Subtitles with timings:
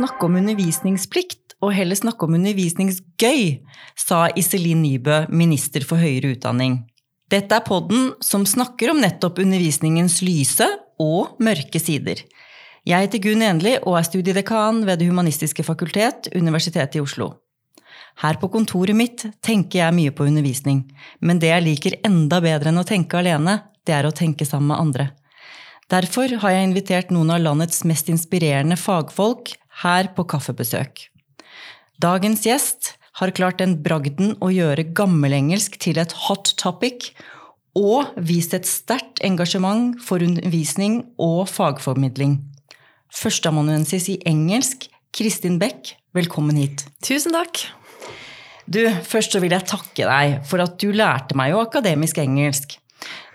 [0.00, 3.60] snakke om undervisningsplikt og heller snakke om undervisningsgøy,
[3.98, 6.80] sa Iselin Nybø, minister for høyere utdanning.
[7.30, 10.66] Dette er podden som snakker om nettopp undervisningens lyse
[11.00, 12.24] og mørke sider.
[12.88, 17.34] Jeg heter Gunn Enli og er studiedekan ved Det humanistiske fakultet, Universitetet i Oslo.
[18.24, 20.82] Her på kontoret mitt tenker jeg mye på undervisning,
[21.20, 24.72] men det jeg liker enda bedre enn å tenke alene, det er å tenke sammen
[24.72, 25.06] med andre.
[25.90, 31.06] Derfor har jeg invitert noen av landets mest inspirerende fagfolk her på kaffebesøk.
[32.00, 37.10] Dagens gjest har klart den bragden å gjøre gammelengelsk til et hot topic,
[37.76, 42.40] og vist et sterkt engasjement for undervisning og fagformidling.
[43.14, 46.86] Førsteamanuensis i engelsk, Kristin Beck, velkommen hit.
[47.04, 47.62] Tusen takk.
[48.70, 52.79] Du, Først så vil jeg takke deg for at du lærte meg jo akademisk engelsk.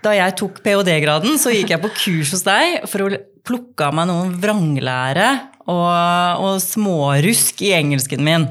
[0.06, 3.95] Da jeg tok ph.d.-graden, så gikk jeg på kurs hos deg for å plukke av
[3.98, 5.30] meg noen vranglære
[5.66, 8.45] og, og smårusk i engelsken min.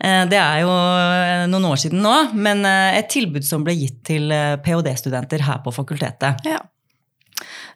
[0.00, 3.76] Eh, det er jo eh, noen år siden nå, men eh, et tilbud som ble
[3.78, 4.32] gitt til
[4.64, 6.42] ph.d.-studenter her på fakultetet.
[6.48, 6.58] Ja.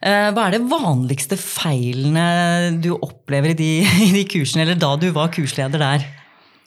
[0.05, 3.69] Hva er det vanligste feilene du opplever i de,
[4.09, 6.03] i de kursene, eller da du var kursleder der?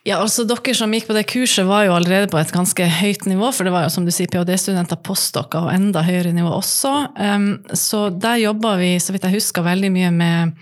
[0.08, 3.26] Ja, altså Dere som gikk på det kurset, var jo allerede på et ganske høyt
[3.28, 3.50] nivå.
[3.52, 6.92] For det var jo som du sier, ph.d.-studenter, postdokker og enda høyere nivå også.
[7.18, 10.56] Um, så der jobba vi, så vidt jeg husker, veldig mye med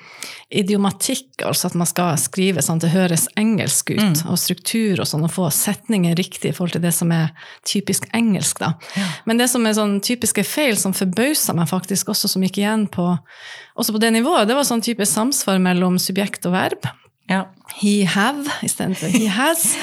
[0.50, 1.44] idiomatikk.
[1.46, 4.02] Altså at man skal skrive sånn at det høres engelsk ut.
[4.02, 4.18] Mm.
[4.32, 7.30] Og struktur og sånn, og få setninger riktig i forhold til det som er
[7.66, 8.64] typisk engelsk.
[8.64, 8.74] da.
[8.98, 9.08] Ja.
[9.30, 12.88] Men det som er sånn typiske feil, som forbausa meg faktisk også, som gikk igjen
[12.90, 13.12] på,
[13.78, 16.94] også på det nivået, det var sånn type samsvar mellom subjekt og verb.
[17.30, 17.46] Ja.
[17.80, 19.74] He have istedenfor he has.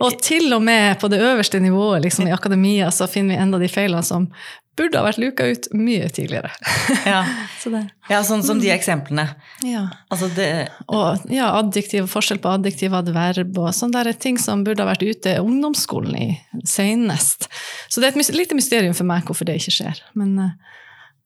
[0.00, 3.60] Og til og med på det øverste nivået liksom, i akademia så finner vi enda
[3.60, 4.30] de feilene som
[4.80, 6.50] burde ha vært luka ut mye tidligere.
[7.04, 7.20] Ja,
[7.60, 7.72] så
[8.08, 9.26] ja sånn som de eksemplene.
[9.66, 9.86] Ja.
[10.08, 10.48] Altså det...
[10.88, 14.88] Og ja, adjektiv, forskjell på adjektiv og adverb og sånne der ting som burde ha
[14.88, 16.28] vært ute i ungdomsskolen i
[16.64, 17.50] senest.
[17.88, 20.00] Så det er et lite mysterium for meg hvorfor det ikke skjer.
[20.16, 20.78] Men uh,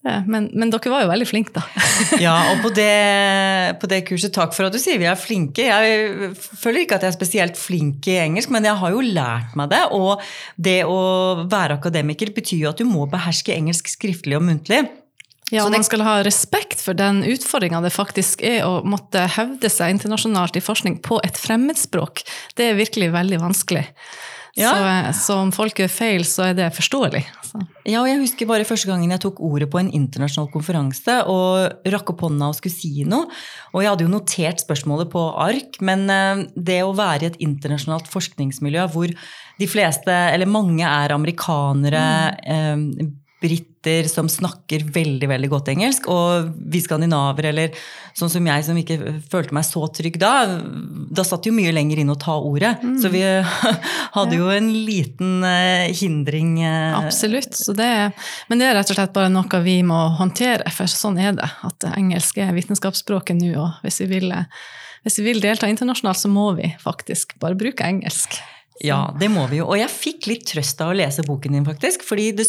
[0.04, 1.62] men, men, dere var jo veldig flinke, da.
[2.26, 5.64] ja, og på det, på det, kurset, takk for at du sier vi er flinke.
[5.64, 9.54] Jeg føler ikke at jeg er spesielt flink i engelsk, men jeg har jo lært
[9.56, 9.80] meg det.
[9.96, 10.20] Og
[10.60, 10.98] det å
[11.48, 14.84] være akademiker betyr jo at du må beherske engelsk skriftlig og muntlig.
[15.52, 19.68] Ja, og man skal ha respekt for den utfordringa det faktisk er å måtte hevde
[19.72, 22.24] seg internasjonalt i forskning på et fremmedspråk.
[22.56, 23.84] Det er virkelig veldig vanskelig.
[24.54, 24.70] Ja.
[25.10, 27.24] Så, så, om folk gjør feil, så er det forståelig.
[27.42, 27.58] Så.
[27.88, 31.90] Ja, og jeg husker bare første gangen jeg tok ordet på en internasjonal konferanse og
[31.90, 33.26] rakk opp hånda og skulle si noe.
[33.74, 37.40] Og jeg hadde jo notert spørsmålet på ark, men eh, det å være i et
[37.42, 39.10] internasjonalt forskningsmiljø hvor
[39.58, 42.06] de fleste, eller mange, er amerikanere,
[42.78, 43.12] mm.
[43.44, 47.74] Eh, briter som snakker veldig veldig godt engelsk, og vi skandinaver, eller
[48.16, 48.96] sånn som jeg som ikke
[49.30, 50.32] følte meg så trygg da,
[51.12, 52.78] da satt jo mye lenger inn å ta ordet.
[52.80, 52.94] Mm.
[53.02, 53.22] Så vi
[54.16, 56.56] hadde jo en liten uh, hindring.
[56.64, 57.58] Uh, Absolutt.
[57.76, 57.90] Det,
[58.48, 61.50] men det er rett og slett bare noe vi må håndtere, for sånn er det.
[61.66, 64.32] At engelsk er vitenskapsspråket nå, og hvis vi, vil,
[65.04, 68.40] hvis vi vil delta internasjonalt, så må vi faktisk bare bruke engelsk.
[68.82, 69.68] Ja, det må vi jo.
[69.70, 72.02] Og jeg fikk litt trøst av å lese boken din, faktisk.
[72.06, 72.46] fordi det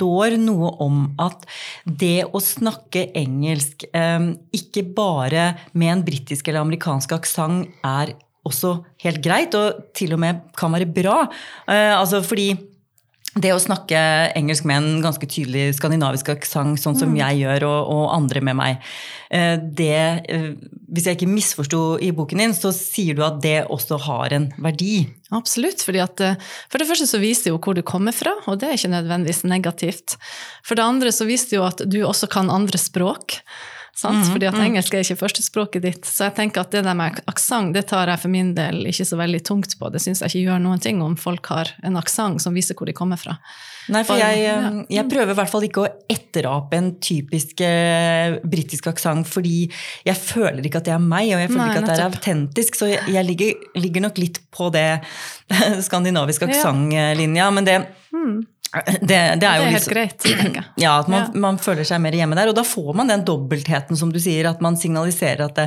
[0.00, 1.44] står noe om at
[1.84, 8.14] det å snakke engelsk, ehm, ikke bare med en britisk eller amerikansk aksent, er
[8.46, 11.28] også helt greit, og til og med kan være bra.
[11.68, 12.54] Eh, altså fordi
[13.38, 13.98] det å snakke
[14.34, 17.18] engelsk med en ganske tydelig skandinavisk aksent, sånn som mm.
[17.20, 18.90] jeg gjør, og, og, andre med meg,
[19.30, 20.50] eh, det eh,
[20.90, 24.48] Hvis jeg ikke misforsto i boken din, så sier du at det også har en
[24.58, 25.04] verdi.
[25.30, 25.84] Absolutt.
[25.86, 26.38] fordi at eh,
[26.72, 28.96] For det første så viser det jo hvor du kommer fra, og det er ikke
[28.96, 30.18] nødvendigvis negativt.
[30.66, 33.38] For det andre så viser det jo at du også kan andre språk.
[34.08, 34.62] Mm, Fordi at mm.
[34.64, 36.08] engelsk er ikke førstespråket ditt.
[36.08, 39.06] Så jeg tenker at det der med aksent det tar jeg for min del ikke
[39.06, 39.90] så veldig tungt på.
[39.92, 42.88] Det syns jeg ikke gjør noen ting om folk har en aksent som viser hvor
[42.88, 43.36] de kommer fra.
[43.90, 44.44] Nei, for jeg.
[44.54, 49.64] Um, jeg, prøver i hvert fall ikke å etterape en typisk eh, britisk aksent, fordi
[50.06, 52.06] jeg føler ikke at det er meg, og jeg føler Nei, ikke at det er
[52.06, 52.78] autentisk.
[52.78, 54.86] Så jeg, jeg ligger, ligger, nok litt på det
[55.88, 57.50] skandinaviske aksentlinja.
[57.56, 57.76] Men det
[58.14, 58.38] mm.
[58.70, 60.66] Det, det, er, det er helt liksom, greit.
[60.84, 61.40] Ja, at man, ja.
[61.42, 62.52] man, føler seg mer hjemme der.
[62.52, 65.66] Og da får man den dobbeltheten som du sier, at man signaliserer at det,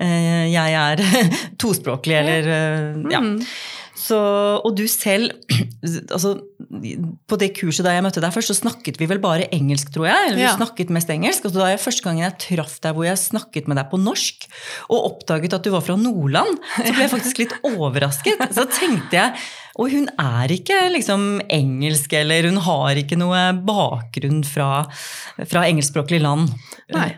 [0.00, 1.02] eh, jeg er
[1.60, 3.20] tospråklig, eller eh, ja.
[3.24, 3.36] Mm.
[3.98, 4.16] Så,
[4.62, 5.32] og du selv
[6.14, 6.36] altså,
[7.28, 10.06] På det kurset da jeg møtte deg først, så snakket vi vel bare engelsk, tror
[10.08, 10.30] jeg.
[10.30, 10.52] eller ja.
[10.52, 13.20] vi snakket mest engelsk, og da da jeg Første gangen jeg traff deg hvor jeg
[13.20, 14.46] snakket med deg på norsk,
[14.88, 18.44] og oppdaget at du var fra Nordland, så ble jeg faktisk litt overrasket.
[18.54, 19.34] Så tenkte jeg
[19.76, 24.86] Og hun er ikke liksom engelsk, eller hun har ikke noe bakgrunn fra,
[25.44, 26.48] fra engelskspråklig land.
[26.96, 27.12] Nei.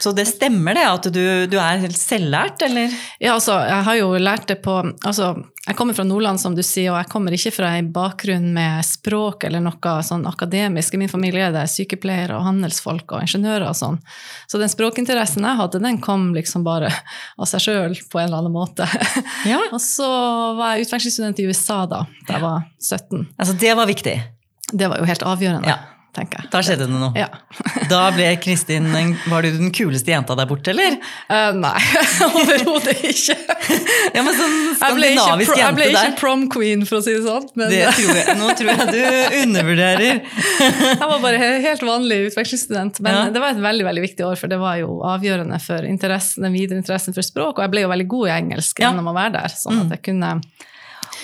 [0.00, 2.90] Så det stemmer det at du, du er helt selvlært, eller?
[3.20, 5.34] Ja, altså, jeg har jo lært det på Altså,
[5.66, 8.82] jeg kommer fra Nordland, som du sier, og jeg kommer ikke fra en bakgrunn med
[8.88, 10.96] språk eller noe sånn akademisk.
[10.96, 14.00] I min familie er det sykepleiere og handelsfolk og ingeniører og sånn.
[14.50, 18.42] Så den språkinteressen jeg hadde, den kom liksom bare av seg sjøl på en eller
[18.42, 18.88] annen måte.
[19.52, 19.58] Ja.
[19.74, 20.06] og så
[20.56, 23.26] var jeg utvekslingsstudent i USA da, da jeg var 17.
[23.36, 24.14] Altså, det var viktig.
[24.72, 25.78] Det var jo helt avgjørende, Ja.
[26.12, 26.50] Tenker jeg.
[26.52, 27.12] Da skjedde det noe.
[27.16, 27.28] Ja.
[27.92, 28.86] Da ble Kristin
[29.28, 30.94] Var du den kuleste jenta der borte, eller?
[31.28, 31.80] Uh, nei,
[32.28, 33.36] overhodet ikke.
[34.14, 34.56] Ja, men sånn
[34.96, 37.48] ble ikke, pro, jeg ble ikke prom queen, for å si det sånn.
[37.58, 40.22] Men Det tror jeg, nå tror jeg du undervurderer.
[40.88, 43.02] jeg var bare helt vanlig utvekslingsstudent.
[43.04, 43.24] Men Ja.
[43.34, 46.80] det var et veldig veldig viktig år, for det var jo avgjørende for den videre
[46.80, 47.58] interessen for språk.
[47.58, 50.06] Og jeg ble jo veldig god i engelsk gjennom å være der, sånn at jeg
[50.12, 50.36] kunne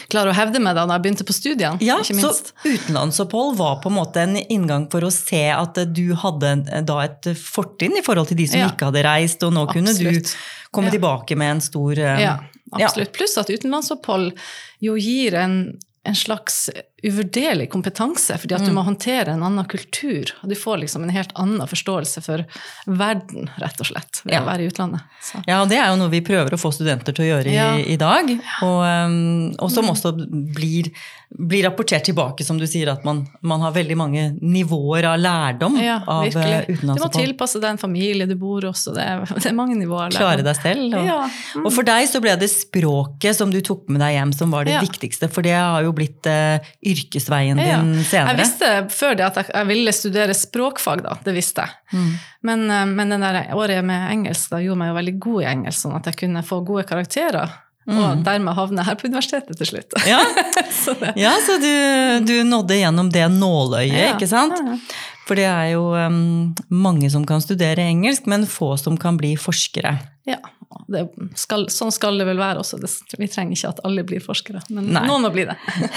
[0.08, 1.78] klare å hevde meg da når jeg begynte på studiene.
[1.84, 6.14] Ja, ikke Så utenlandsopphold var på en måte en inngang for å se at du
[6.16, 6.54] hadde
[6.88, 8.68] da et fortrinn i forhold til de som Ja.
[8.72, 10.32] ikke hadde reist, og nå kunne Absolutt.
[10.32, 10.96] du komme Ja.
[10.98, 12.38] tilbake med en stor eh, Ja,
[12.72, 13.12] absolutt.
[13.12, 14.32] Pluss at utenlandsopphold
[14.80, 16.70] jo gir en, en slags
[17.06, 20.32] uvurderlig kompetanse, fordi at du må håndtere en annen kultur.
[20.42, 22.42] og Du får liksom en helt annen forståelse for
[22.90, 24.40] verden, rett og slett, ved Ja.
[24.42, 25.00] å være i utlandet.
[25.22, 25.42] Så.
[25.46, 27.54] Ja, og det er jo noe vi prøver å få studenter til å gjøre i,
[27.54, 27.76] Ja.
[27.76, 28.30] i dag.
[28.62, 30.12] Og, um, og som også
[30.54, 30.90] blir,
[31.30, 35.76] blir rapportert tilbake, som du sier, at man, man har veldig mange nivåer av lærdom
[35.82, 36.64] Ja, av eh.
[36.80, 39.76] Du må tilpasse deg en familie du bor hos, og det er, det er mange
[39.76, 40.08] nivåer.
[40.08, 40.16] der.
[40.22, 40.86] Klare deg selv.
[40.96, 41.18] Og, Ja.
[41.60, 44.64] og for deg så ble det språket som du tok med deg hjem, som var
[44.64, 44.80] det Ja.
[44.80, 45.28] viktigste.
[45.28, 47.76] For det har jo blitt uh, yrkesveien Ja.
[47.82, 48.32] din senere.
[48.38, 51.18] Jeg visste før det at jeg, jeg ville studere språkfag, da.
[51.28, 51.76] Det visste jeg.
[51.92, 52.10] Mm.
[52.48, 55.48] Men, eh, men den der året med engelsk da gjorde meg jo veldig god i
[55.52, 57.50] engelsk, sånn at jeg kunne få gode karakterer.
[57.88, 59.94] Og dermed havner jeg her på universitetet til slutt.
[59.96, 60.08] Mm.
[60.10, 60.20] Ja,
[60.84, 61.72] Så ja så du,
[62.28, 64.12] du nådde gjennom det nåløyet, Ja.
[64.16, 64.52] ikke sant?
[64.60, 64.76] Ja.
[65.28, 69.34] For det er jo um, mange som kan studere engelsk, men få som kan bli
[69.40, 69.98] forskere.
[70.28, 70.38] ja.
[70.88, 71.00] Det
[71.36, 72.76] skal, sånn skal det vel være også.
[72.80, 72.88] Det,
[73.20, 75.02] vi trenger ikke at alle blir forskere, men Nei.
[75.08, 75.54] noen må bli det.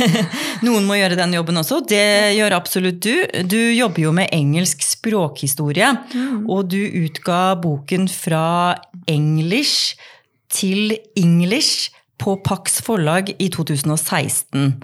[0.68, 1.82] Noen må gjøre den jobben også.
[1.88, 3.14] Det gjør absolutt du.
[3.52, 5.92] Du jobber jo med engelsk språkhistorie,
[6.48, 8.46] og du utga boken fra
[9.12, 9.96] English
[10.54, 14.76] til English på Pax forlag i 2016.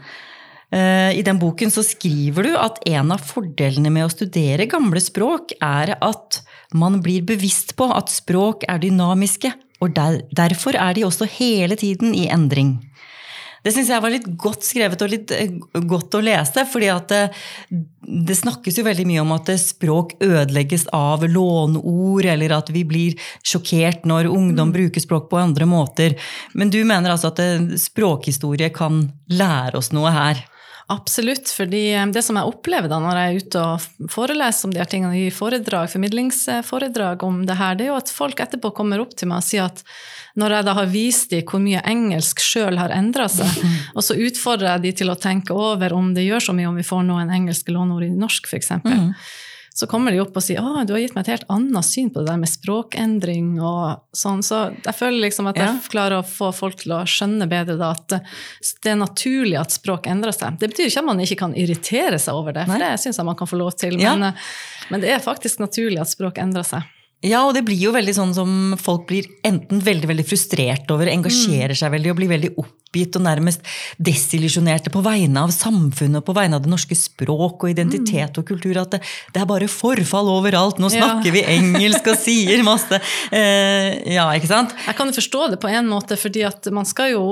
[0.73, 5.01] Eh, I den boken så skriver du at en av fordelene med å studere gamle
[5.03, 6.41] språk er at
[6.75, 11.77] man blir bevisst på at språk er dynamiske, og der, derfor er de også hele
[11.79, 12.79] tiden i endring.
[13.67, 15.57] Det syns jeg var litt godt skrevet og litt eh,
[15.91, 17.23] godt å lese, fordi at det,
[17.99, 22.85] det snakkes jo veldig mye om at eh, språk ødelegges av låneord, eller at vi
[22.87, 26.15] blir sjokkert når ungdom bruker språk på andre måter.
[26.55, 30.47] Men du mener altså at eh, språkhistorie kan lære oss noe her?
[30.89, 34.75] Absolutt, fordi eh, det som jeg opplever da når jeg er ute og foreleser om
[34.75, 38.71] de her tingene, gir foredrag, formidlingsforedrag om det her, det er jo at folk etterpå
[38.77, 39.83] kommer opp til meg og sier at
[40.39, 43.51] når jeg da har vist dem hvor mye engelsk sjøl har endra seg,
[43.97, 46.79] og så utfordrer jeg dem til å tenke over om det gjør så mye om
[46.79, 48.77] vi får noen engelske låneord i norsk, f.eks.
[48.85, 49.11] Mm.
[49.77, 52.07] Så kommer de opp og sier at du har gitt meg et helt annet syn
[52.09, 54.41] på det der med språkendring og sånn.
[54.41, 55.75] Så jeg føler liksom at jeg Ja.
[55.93, 60.07] klarer å få folk til å skjønne bedre da at det er naturlig at språk
[60.09, 60.57] endrer seg.
[60.57, 62.89] Det betyr ikke at man ikke kan irritere seg over det, for Nei.
[62.89, 63.97] det syns jeg man kan få lov til.
[63.97, 64.33] Men, eh,
[64.89, 66.81] men det er faktisk naturlig at språk endrer seg.
[67.25, 71.09] Ja, og det blir jo veldig sånn som folk blir enten veldig veldig frustrert over,
[71.09, 73.65] engasjerer seg veldig og blir veldig oppgitt og nærmest
[73.97, 78.45] desillusjonerte på vegne av samfunnet og på vegne av det norske språk og identitet og
[78.47, 78.77] kultur.
[78.83, 79.01] At det,
[79.33, 80.77] det er bare forfall overalt.
[80.81, 81.07] Nå Ja.
[81.09, 83.01] snakker vi engelsk og sier masse.
[83.37, 84.71] Eh, ja, ikke sant?
[84.85, 87.23] Jeg kan forstå det på en måte, fordi at man skal jo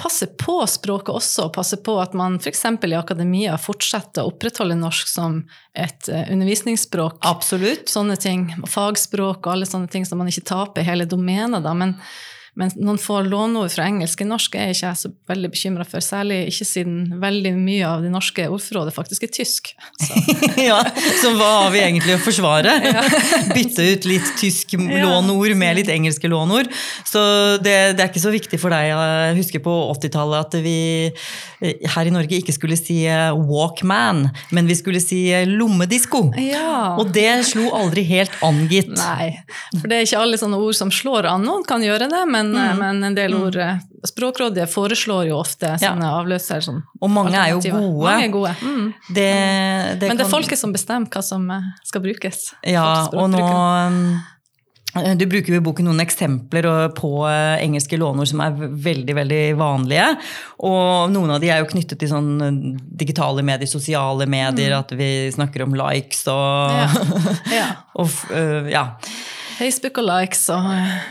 [0.00, 2.64] passe på språket også, og passe på at man f.eks.
[2.88, 5.42] i akademia fortsetter å opprettholde norsk som
[5.76, 7.20] et eh, undervisningsspråk.
[7.28, 7.90] Absolutt.
[7.92, 11.62] Sånne ting, fagspråk og alle sånne ting, så man ikke taper hele domenet.
[11.66, 11.74] Da.
[11.76, 11.98] Men,
[12.58, 16.02] men noen få låneord fra engelsk i norsk er ikke jeg så veldig bekymra for.
[16.04, 19.72] Særlig ikke siden veldig mye av det norske ordforrådet faktisk er tysk.
[20.06, 20.16] Så.
[20.60, 20.80] ja,
[21.20, 22.74] Så hva har vi egentlig å forsvare?
[23.56, 26.70] Bytte ut litt tysk låneord med litt engelske låneord.
[27.06, 27.22] Så
[27.62, 29.04] det, det er ikke så viktig for deg å
[29.38, 34.70] huske på 80-tallet at vi eh, her i Norge ikke skulle si eh, walkman, men
[34.70, 36.26] vi skulle si eh, lommedisko.
[36.40, 36.96] Ja.
[37.00, 38.90] Og det slo aldri helt an, gitt.
[38.96, 39.32] Nei,
[39.76, 41.44] for det er ikke alle sånne ord som slår an.
[41.46, 43.76] Noen kan gjøre det, men, men en del ord eh,
[44.08, 46.62] Språkrådet foreslår jo ofte sånne avløsere.
[46.64, 48.06] Sånn, Og mange er jo gode.
[48.06, 48.54] Mange er gode.
[48.64, 48.86] Mm.
[49.12, 49.28] Det,
[50.00, 52.46] det Men det er folket som bestemmer hva som eh, skal brukes.
[52.64, 53.44] Ja, og nå
[55.20, 56.66] Du bruker jo i boken noen eksempler
[56.96, 58.56] på eh, engelske låneord som er
[58.88, 60.06] veldig veldig vanlige.
[60.66, 62.56] Og noen av de er jo knyttet til sånn eh,
[63.04, 66.80] digitale medier, sosiale medier, at vi snakker om likes og, Mm.
[66.80, 66.88] Ja.
[67.60, 67.68] Ja.
[68.00, 68.08] og
[68.72, 68.86] ja.
[69.60, 70.66] Facebook og likes og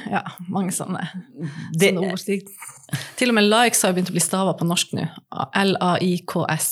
[0.10, 1.06] ja, mange sånne,
[1.78, 2.24] Det- sånne ord.
[3.20, 5.06] Til og med likes har begynt å bli stava på norsk nå.
[5.54, 6.70] L-A-I-K-S.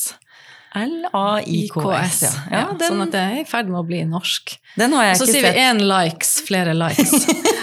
[0.84, 2.32] L-A-I-K-S, ja.
[2.54, 4.58] ja sånn at det er i ferd med å bli norsk.
[4.78, 5.34] den har jeg ikke sett.
[5.34, 7.28] Så sier vi én likes, flere likes.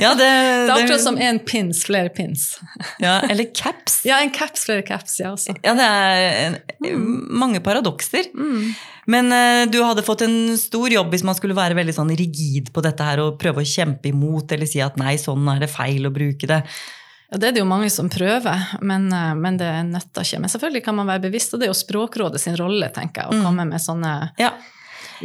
[0.00, 2.56] Ja, det, det, er akkurat som én pins, flere pins.
[3.02, 4.00] ja, Eller caps.
[4.06, 5.54] Ja, en caps, flere caps, ja også.
[5.64, 6.58] Ja, det er
[6.90, 8.28] en, mange paradokser.
[9.06, 12.72] Men uh, du hadde fått en stor jobb hvis man skulle være veldig sånn rigid
[12.74, 15.72] på dette her og prøve å kjempe imot eller si at nei, sånn er det
[15.72, 16.62] feil å bruke det.
[17.30, 20.40] Ja, det er det jo mange som prøver, men, eh, men det nytter ikke.
[20.44, 23.34] Men selvfølgelig kan man være bevisst, og det er jo Språkrådet sin rolle, tenker jeg,
[23.34, 24.52] å komme med sånne Ja,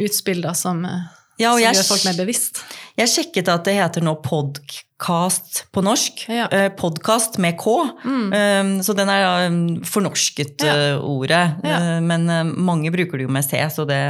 [0.02, 1.04] utspill da, som, eh,
[1.42, 2.62] Ja, og som jeg- gjør folk mer bevisst.
[2.98, 6.26] Jeg sjekket at det heter nå podcast på norsk.
[6.28, 6.44] Ja.
[6.52, 7.72] Eh, podcast med K.
[8.04, 10.74] Eh, så den er um, fornorsket Ja.
[10.98, 11.40] uh, ordet.
[11.64, 11.78] Ja.
[11.96, 14.00] Eh, men eh, mange bruker det jo med C, så det,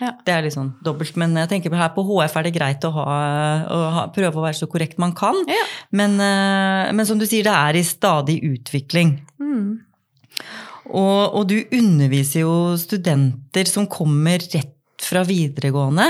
[0.00, 0.10] Ja.
[0.24, 1.14] det er litt sånn dobbelt.
[1.20, 3.06] Men jeg tenker her på HF er det greit å, ha,
[3.68, 5.36] å ha, prøve å være så korrekt man kan.
[5.92, 9.20] Men, men som du sier, det er i stadig utvikling.
[9.40, 9.80] Mm.
[10.92, 14.72] Og, og du underviser jo studenter som kommer rett
[15.04, 16.06] fra videregående.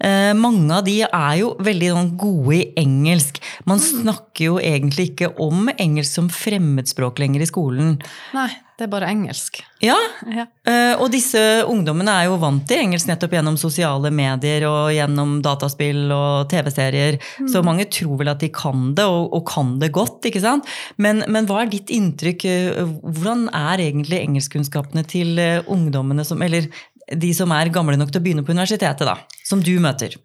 [0.00, 3.38] Eh, mange av de er jo veldig sånn, gode i engelsk.
[3.68, 7.96] Man snakker jo egentlig ikke om engelsk som fremmedspråk lenger i skolen.
[8.34, 8.48] Nei,
[8.80, 9.60] det er bare engelsk.
[9.84, 9.96] Ja,
[10.28, 10.46] Ja.
[10.68, 15.38] eh, og disse ungdommene er jo vant til engelsk nettopp gjennom sosiale medier og gjennom
[15.44, 17.18] dataspill og TV-serier.
[17.48, 20.24] Så mange tror vel at de kan det, og, og kan det godt.
[20.28, 20.64] ikke sant?
[20.98, 22.44] Men, men hva er ditt inntrykk?
[22.48, 26.68] eh, Hvordan er egentlig engelskkunnskapene til eh, ungdommene som Eller
[27.16, 29.16] de som er gamle nok til å begynne på universitetet, da?
[29.44, 30.16] Som du møter?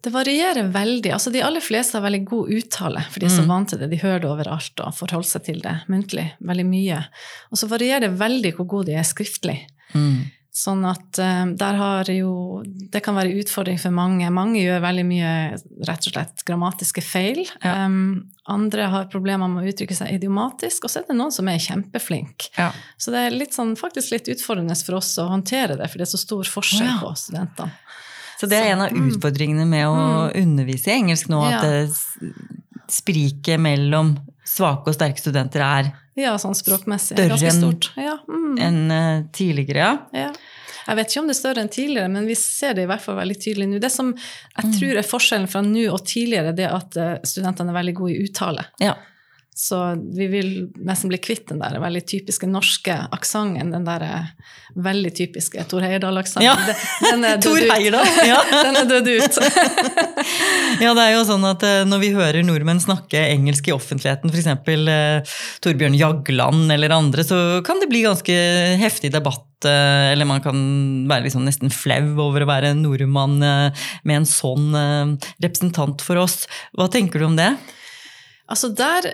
[0.00, 1.10] Det varierer veldig.
[1.10, 3.48] altså De aller fleste har veldig god uttale, for de er så Mm.
[3.48, 3.90] vant til det.
[3.90, 7.00] De hører det overalt og forholder seg til det muntlig veldig mye.
[7.50, 9.66] Og så varierer det veldig hvor gode de er skriftlig.
[9.94, 10.30] Mm.
[10.58, 14.26] Sånn at eh, der har jo Det kan være utfordring for mange.
[14.34, 15.32] Mange gjør veldig mye
[15.86, 17.44] rett og slett grammatiske feil.
[17.62, 17.84] Ja.
[17.86, 21.50] Um, andre har problemer med å uttrykke seg idiomatisk, og så er det noen som
[21.52, 22.48] er kjempeflink.
[22.56, 22.70] Ja.
[22.96, 26.08] Så det er litt sånn, faktisk litt utfordrende for oss å håndtere det, for det
[26.08, 26.98] er så stor forskjell oh, ja.
[27.04, 27.76] på studentene.
[28.38, 29.12] Så det er en av mm.
[29.12, 30.02] utfordringene med å
[30.38, 32.32] undervise i engelsk nå, at det
[32.88, 34.14] spriket mellom
[34.48, 37.14] svake og sterke studenter er Ja, sånn språkmessig.
[37.14, 37.90] Større enn-.
[38.00, 40.30] Ja, mm, en eh, tidligere, ja.
[40.88, 43.02] Jeg vet ikke om det er større enn tidligere, men vi ser det i hvert
[43.04, 43.80] fall veldig tydelig nå.
[43.84, 44.72] Det som jeg Mm.
[44.78, 48.16] tror er forskjellen fra nå og tidligere, det er at eh, studentene er veldig gode
[48.16, 48.64] i uttale.
[48.80, 48.94] ja.
[49.58, 49.74] Så
[50.14, 53.72] vi vil nesten bli kvitt den der veldig typiske norske aksenten.
[53.74, 54.28] Den der eh,
[54.76, 56.44] veldig typiske Tor Heyerdahl-aksenten.
[56.46, 56.54] Ja.
[57.42, 57.58] Tor.
[57.58, 58.38] Heyerdahl, ja.
[58.62, 59.38] Den er død ut.
[60.84, 64.32] Ja, det er jo sånn at eh, når vi hører nordmenn snakke engelsk i offentligheten,
[64.32, 64.48] f.eks.
[64.48, 68.36] Eh, Torbjørn Jagland eller andre, så kan det bli ganske
[68.82, 69.46] heftig debatt.
[69.66, 70.58] Eh, eller man kan
[71.10, 74.70] være liksom nesten flau over å være nordmann med en sånn
[75.42, 76.44] representant for oss.
[76.78, 77.52] Hva tenker du om det?
[78.48, 79.10] Altså der,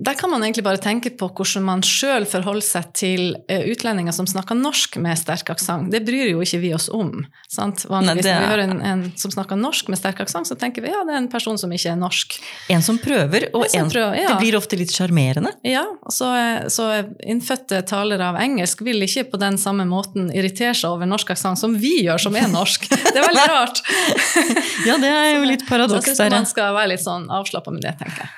[0.00, 4.14] der kan man egentlig bare tenke på hvordan man sjøl forholder seg til eh, utlendinger
[4.16, 5.90] som snakker norsk med sterk aksent.
[5.92, 7.26] Det bryr jo ikke vi oss om.
[7.52, 7.84] Sant?
[7.90, 10.82] Vanligvis når vi er- hører en, en som snakker norsk med sterk aksent, så tenker
[10.86, 12.38] vi ja, det er en person som ikke er norsk.
[12.72, 14.28] En som prøver, og En som en, prøver, ja.
[14.32, 15.52] det blir ofte litt sjarmerende.
[15.68, 16.30] Ja, så,
[16.72, 16.88] så
[17.20, 21.60] innfødte talere av engelsk vil ikke på den samme måten irritere seg over norsk aksent
[21.60, 22.88] som vi gjør, som er norsk.
[22.88, 23.84] Det er veldig rart.
[24.88, 26.30] Ja, det er jo litt Så jeg paradoks syns der.
[26.32, 28.30] man skal være litt sånn avslappa med det, tenker jeg.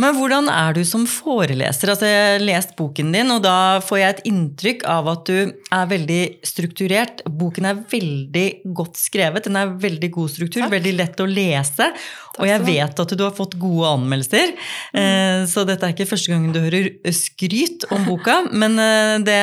[0.00, 1.92] Men hvordan er du som foreleser?
[1.92, 5.52] Altså, jeg har lest boken din, og da får jeg et inntrykk av at du
[5.54, 7.22] er veldig strukturert.
[7.30, 10.72] Boken er veldig godt skrevet, den er veldig god struktur, Takk.
[10.74, 11.90] veldig lett å lese.
[12.34, 14.56] og jeg vet at du har fått gode anmeldelser,
[14.96, 15.46] mm.
[15.50, 19.38] så dette er ikke første gangen du hører skryt om boka, men eh, det,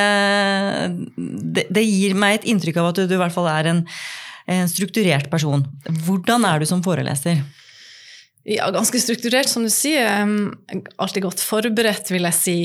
[1.56, 3.82] det, det gir meg et inntrykk av at du, du i hvert fall er en,
[4.52, 5.64] en strukturert person.
[6.04, 7.40] Hvordan er du som foreleser?
[8.44, 10.26] Ja, ganske strukturert, som du sier.
[10.96, 12.56] Alltid godt forberedt, vil jeg si.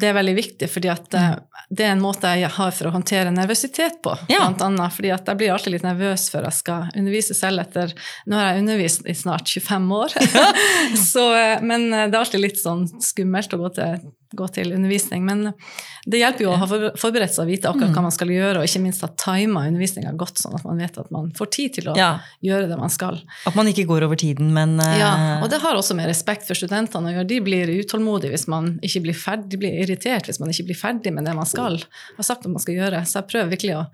[0.00, 1.36] Det er veldig viktig, fordi uh,
[1.70, 4.16] det er en måte jeg har for å håndtere nervøsitet på.
[4.30, 4.42] Ja.
[4.42, 7.94] Blant annet, fordi at jeg blir alltid litt nervøs før jeg skal undervise selv etter
[8.26, 10.16] Nå har jeg undervist i snart 25 år,
[11.12, 14.06] Så, uh, men uh, det er alltid litt sånn skummelt å gå til,
[14.38, 15.24] gå til undervisning.
[15.26, 15.52] Men
[16.06, 18.68] det hjelper jo å ha forberedt seg og vite akkurat hva man skal gjøre, og
[18.68, 21.90] ikke minst ha tima undervisninga godt, sånn at man vet at man får tid til
[21.92, 22.10] å Ja,
[22.44, 23.22] gjøre det man skal.
[23.48, 24.92] At man ikke går over tiden, men uh...
[25.00, 27.30] Ja, og det har også med respekt for studentene å gjøre.
[27.32, 30.78] De blir utålmodige hvis man ikke blir ferdig, de blir irritert hvis man ikke blir
[30.78, 31.80] ferdig med det man skal.
[32.16, 33.02] har sagt at man skal gjøre.
[33.08, 33.84] Så jeg prøver virkelig å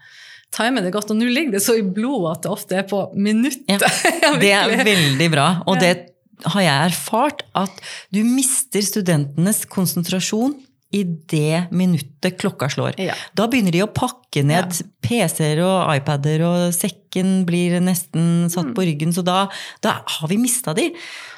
[0.53, 1.11] time det godt.
[1.13, 3.83] Og nå ligger det så i blodet at det ofte er på minuttet.
[4.23, 5.47] Ja, det er veldig bra.
[5.67, 6.12] Og det
[6.45, 7.81] har jeg erfart, at
[8.13, 10.55] du mister studentenes konsentrasjon
[10.93, 12.99] i det minuttet klokka slår.
[13.01, 13.15] Ja.
[13.35, 18.75] Da begynner de å pakke ned PC-er og iPader, og sekken blir nesten satt Mm.
[18.77, 19.49] på ryggen, så da,
[19.81, 20.91] da har vi mista de.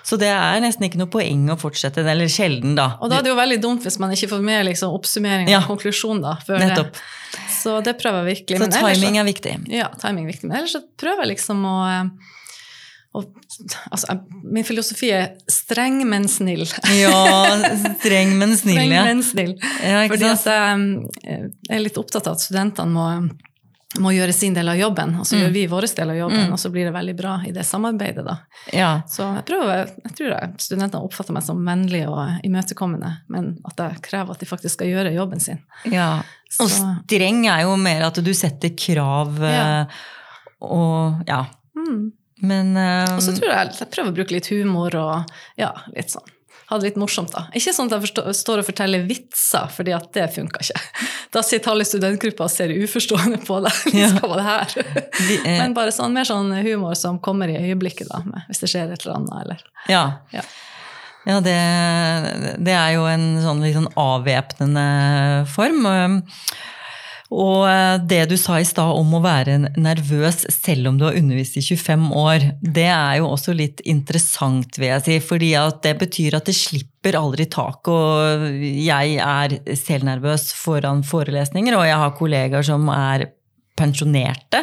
[0.02, 2.96] Så det er nesten ikke noe poeng å fortsette, eller sjelden, da.
[3.00, 5.60] Og da er det jo veldig dumt hvis man ikke får med liksom, oppsummering Ja.
[5.62, 6.20] og konklusjon.
[6.20, 6.92] da, før Nettopp.
[6.92, 7.46] det.
[7.62, 8.58] Så det prøver jeg virkelig.
[8.58, 9.68] Så timing er viktig.
[9.70, 10.48] Ja, timing er viktig.
[10.50, 12.10] Men ellers så prøver jeg liksom å,
[13.14, 13.22] å
[13.92, 16.64] altså, Min filosofi er streng, men snill.
[16.98, 17.46] Ja,
[18.02, 19.04] streng, men snill, Streng, ja.
[19.06, 19.54] men snill.
[19.82, 23.06] ja Fordi at jeg er litt opptatt av at studentene må,
[24.02, 25.42] må gjøre sin del av jobben, og så Mm.
[25.44, 26.52] gjør vi vår del av jobben, Mm.
[26.52, 28.24] og så blir det veldig bra i det samarbeidet.
[28.26, 28.36] da.
[28.72, 28.88] Ja.
[29.06, 33.76] Så jeg, prøver, jeg tror jeg, studentene oppfatter meg som vennlig og imøtekommende, men at
[33.78, 35.62] jeg krever at de faktisk skal gjøre jobben sin.
[35.86, 36.22] ja.
[36.60, 39.80] Og Så- streng er jo mer at du setter krav Ja.
[39.82, 39.86] eh,
[40.62, 41.44] og ja.
[41.76, 42.12] Mm.
[42.42, 43.16] Men um...
[43.16, 46.30] Og så tror jeg jeg prøver å bruke litt humor og ja, litt sånn.
[46.70, 47.44] Ha det litt morsomt, da.
[47.52, 50.80] Ikke sånn at jeg forstår, står og forteller vitser, fordi at det funka ikke.
[51.34, 53.80] Da sitter halve studentgruppa og ser uforstående på deg.
[54.04, 54.10] Ja.
[54.22, 54.74] Hva det her?
[55.28, 58.62] vi, eh, Men bare sånn, mer sånn humor som kommer i øyeblikket, da, med, hvis
[58.62, 59.34] det skjer et eller annet.
[59.42, 59.66] Eller.
[59.90, 60.04] Ja.
[60.34, 60.46] Ja.
[61.24, 61.56] Ja, det,
[62.60, 64.88] det er jo en sånn litt sånn avvæpnende
[65.52, 65.86] form.
[67.32, 71.16] Og eh, det du sa i stad om å være nervøs selv om du har
[71.16, 75.20] undervist i 25 år, det er jo også litt interessant, vil jeg si.
[75.24, 75.54] fordi
[75.84, 77.88] det betyr at det slipper aldri tak.
[77.88, 83.28] Og jeg er selv nervøs foran forelesninger, og jeg har kollegaer som er
[83.78, 84.60] pensjonerte,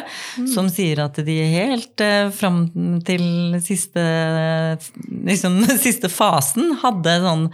[0.48, 2.62] som sier at de helt eh, fram
[3.04, 3.24] til
[3.60, 4.00] siste,
[5.28, 7.46] liksom, siste fasen hadde sånn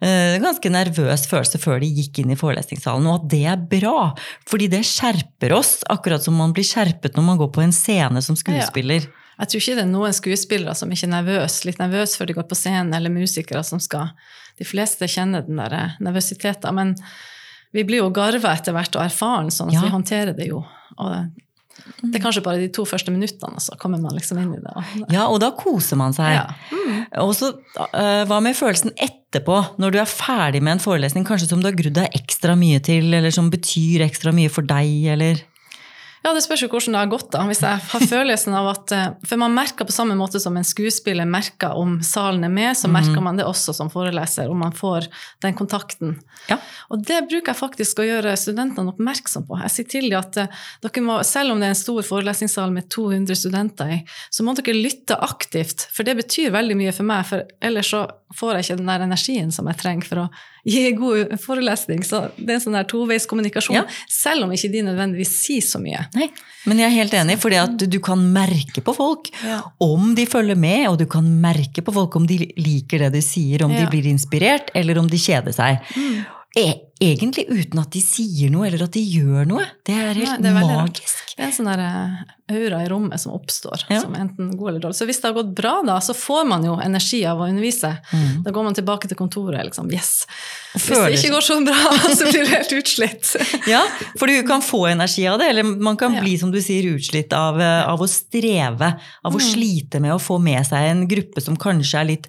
[0.00, 3.08] eh, ganske nervøs følelse før de gikk inn i forelesningssalen.
[3.10, 4.12] Og at det er bra,
[4.48, 8.22] fordi det skjerper oss, akkurat som man blir skjerpet når man går på en scene
[8.24, 9.08] som skuespiller.
[9.42, 12.36] Jeg tror ikke det er noen skuespillere som ikke er nervøse, litt nervøse før de
[12.36, 14.12] går på scenen, eller musikere som skal
[14.60, 16.76] De fleste kjenner den der nervøsiteten.
[16.76, 16.90] Men
[17.72, 19.80] vi blir jo garva etter hvert og erfaren, sånn at Ja.
[19.86, 20.60] vi håndterer det jo.
[20.98, 21.14] Og
[22.02, 24.60] det er kanskje bare de to første minuttene, og så kommer man liksom inn i
[24.60, 24.72] det.
[25.14, 26.34] Ja, og da koser man seg.
[26.34, 26.46] ja.
[26.68, 26.98] Mm.
[27.22, 27.52] Og så,
[27.92, 31.68] eh, Hva med følelsen etterpå, når du er ferdig med en forelesning, kanskje som du
[31.70, 35.40] har grudd deg ekstra mye til, eller som betyr ekstra mye for deg, eller
[36.22, 37.30] Ja, det spørs jo hvordan det har gått.
[37.34, 37.42] da.
[37.48, 40.66] Hvis jeg har følelsen av at, eh, For man merker på samme måte som en
[40.66, 44.72] skuespiller merker om salen er med, så merker man det også som foreleser, om man
[44.72, 45.08] får
[45.42, 46.20] den kontakten.
[46.48, 46.58] Ja.
[46.90, 49.58] Og det bruker jeg faktisk å gjøre studentene oppmerksom på.
[49.62, 52.88] Jeg sier til dem at eh, må, selv om det er en stor forelesningssal med
[52.88, 57.26] 200 studenter i, så må dere lytte aktivt, for det betyr veldig mye for meg.
[57.26, 58.06] For ellers så
[58.38, 60.30] får jeg ikke den der energien som jeg trenger for å
[60.64, 62.02] gi god forelesning.
[62.06, 63.84] Så det er en sånn der toveiskommunikasjon, Ja.
[64.08, 66.06] selv om ikke de nødvendigvis sier så mye.
[66.14, 66.28] Nei,
[66.66, 69.62] men jeg er helt enig, at du kan merke på folk Ja.
[69.80, 73.20] om de følger med, og du kan merke på folk om de liker det du
[73.20, 75.80] sier, om de blir inspirert, eller om de kjeder seg.
[75.96, 76.24] Mm.
[77.02, 79.64] Egentlig uten at de sier noe, eller at de gjør noe.
[79.86, 81.22] Det er helt Nei, det er veldig magisk.
[81.36, 84.00] Det er en sånn der eh, aura i rommet som oppstår, Ja.
[84.04, 84.98] som er enten god eller dårlig.
[84.98, 87.90] Så hvis det har gått bra, da, så får man jo energi av å undervise.
[88.12, 88.42] Mm.
[88.44, 89.88] Da går man tilbake til kontoret, liksom.
[89.92, 90.26] Yes!
[90.76, 91.10] Føler.
[91.12, 93.32] Hvis det ikke går så bra, så blir du helt utslitt.
[93.72, 93.82] Ja,
[94.20, 97.32] for du kan få energi av det, eller man kan bli som du sier, utslitt
[97.36, 98.92] av, eh, av å streve,
[99.24, 99.48] av å Mm.
[99.48, 102.26] slite med å få med seg en gruppe som kanskje er litt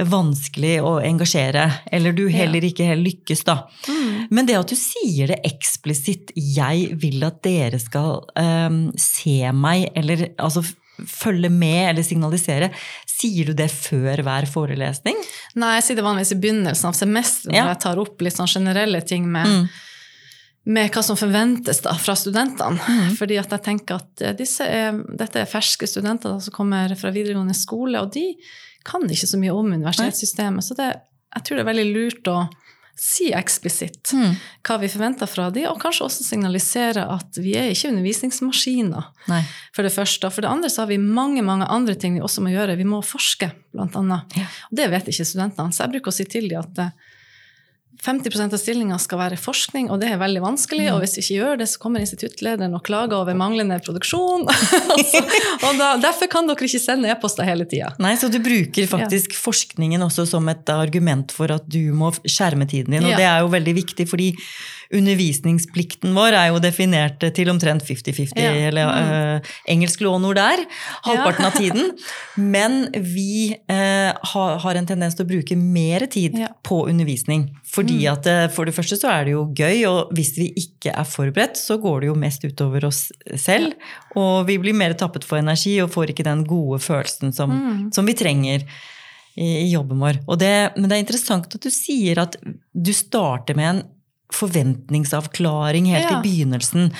[0.00, 3.56] vanskelig å engasjere, eller du heller ikke helt lykkes, da.
[3.88, 3.99] Mm.
[4.30, 9.90] Men det at du sier det eksplisitt 'jeg vil at dere skal um, se meg',
[9.96, 10.64] eller altså
[11.06, 12.70] følge med eller signalisere,
[13.08, 15.16] sier du det før hver forelesning?
[15.56, 17.64] Nei, jeg sier det vanligvis i begynnelsen av semesteret, Ja.
[17.64, 19.68] når jeg tar opp litt sånn generelle ting med, Mm.
[20.66, 22.78] med hva som forventes da, fra studentene.
[22.78, 23.16] Mm.
[23.16, 26.94] Fordi at jeg tenker at eh, disse er, dette er ferske studenter da, som kommer
[27.00, 28.34] fra videregående skole, og de
[28.84, 30.62] kan ikke så mye om universitetssystemet.
[30.64, 31.00] Så det,
[31.34, 32.48] jeg tror det er veldig lurt å
[33.00, 34.34] si eksplisitt Mm.
[34.66, 39.06] hva vi forventer fra de, og kanskje også signalisere at vi er ikke undervisningsmaskiner.
[39.30, 39.40] Nei.
[39.72, 40.30] For det første.
[40.30, 42.76] For det andre så har vi mange mange andre ting vi også må gjøre.
[42.76, 44.36] Vi må forske, blant annet.
[44.36, 44.46] Ja.
[44.70, 45.72] Og det vet ikke studentene.
[45.72, 46.90] Så jeg bruker å si til dem at eh,
[48.00, 50.86] 50% av stillinga skal være forskning, og det er veldig vanskelig.
[50.86, 50.94] Mm.
[50.94, 54.46] Og hvis vi ikke gjør det, så kommer instituttlederen og klager over manglende produksjon.
[54.48, 55.14] og
[55.66, 57.92] og da, derfor kan dere ikke sende e-poster hele tida.
[58.00, 62.68] Nei, Så du bruker faktisk forskningen også som et argument for at du må skjerme
[62.70, 63.04] tiden din.
[63.04, 63.20] Og Ja.
[63.20, 64.32] det er jo veldig viktig, fordi
[64.96, 68.50] undervisningsplikten vår er jo definert til omtrent 50-50, Ja.
[68.68, 70.64] eller eh, engelsk lånord der,
[71.06, 71.92] halvparten av tiden.
[72.36, 76.48] Men vi eh, har, har en tendens til å bruke mer tid Ja.
[76.66, 77.50] på undervisning.
[77.70, 78.12] Fordi Mm.
[78.12, 81.04] at eh, for det første så er det jo gøy, og hvis vi ikke er
[81.04, 83.74] forberedt, så går det jo mest utover oss selv.
[84.16, 87.92] Og vi blir mer tappet for energi og får ikke den gode følelsen som, Mm.
[87.94, 88.62] som vi trenger
[89.36, 90.18] i, i jobben vår.
[90.38, 92.36] Det, men det er interessant at du sier at
[92.74, 93.82] du starter med en
[94.36, 96.18] forventningsavklaring helt Ja.
[96.18, 96.90] i begynnelsen.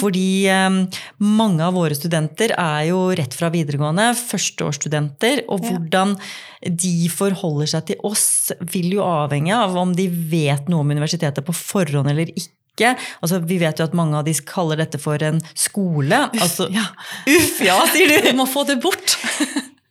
[0.00, 5.44] Fordi um, mange av våre studenter er jo rett fra videregående, førsteårsstudenter.
[5.48, 5.70] Og Ja.
[5.78, 6.16] hvordan
[6.62, 11.44] de forholder seg til oss, vil jo avhenge av om de vet noe om universitetet
[11.46, 12.96] på forhånd eller ikke.
[13.22, 16.30] Altså, vi vet jo at mange av de kaller dette for en skole.
[16.38, 16.86] Altså, Ja.
[17.26, 18.22] Uff, ja, sier du!
[18.30, 19.18] Vi må få det bort!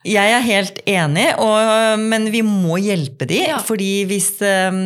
[0.07, 3.41] Jeg er helt enig, og, men vi må hjelpe de.
[3.47, 3.59] Ja.
[3.63, 4.77] fordi hvis eh,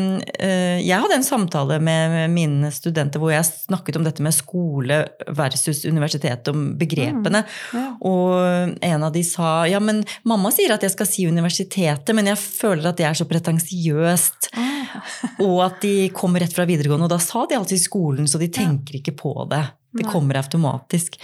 [0.82, 5.02] Jeg hadde en samtale med mine studenter hvor jeg snakket om dette med skole
[5.38, 7.44] versus universitet, om begrepene.
[7.46, 7.78] Mm.
[7.78, 7.86] Ja.
[8.08, 12.32] Og en av de sa ja, men mamma sier at jeg skal si universitetet, men
[12.32, 14.52] jeg føler at det er så pretensiøst.
[15.48, 18.50] Og at de kommer rett fra videregående, og da sa de alltid skolen, så de
[18.52, 19.64] tenker ikke på det.
[19.98, 21.18] Det kommer automatisk.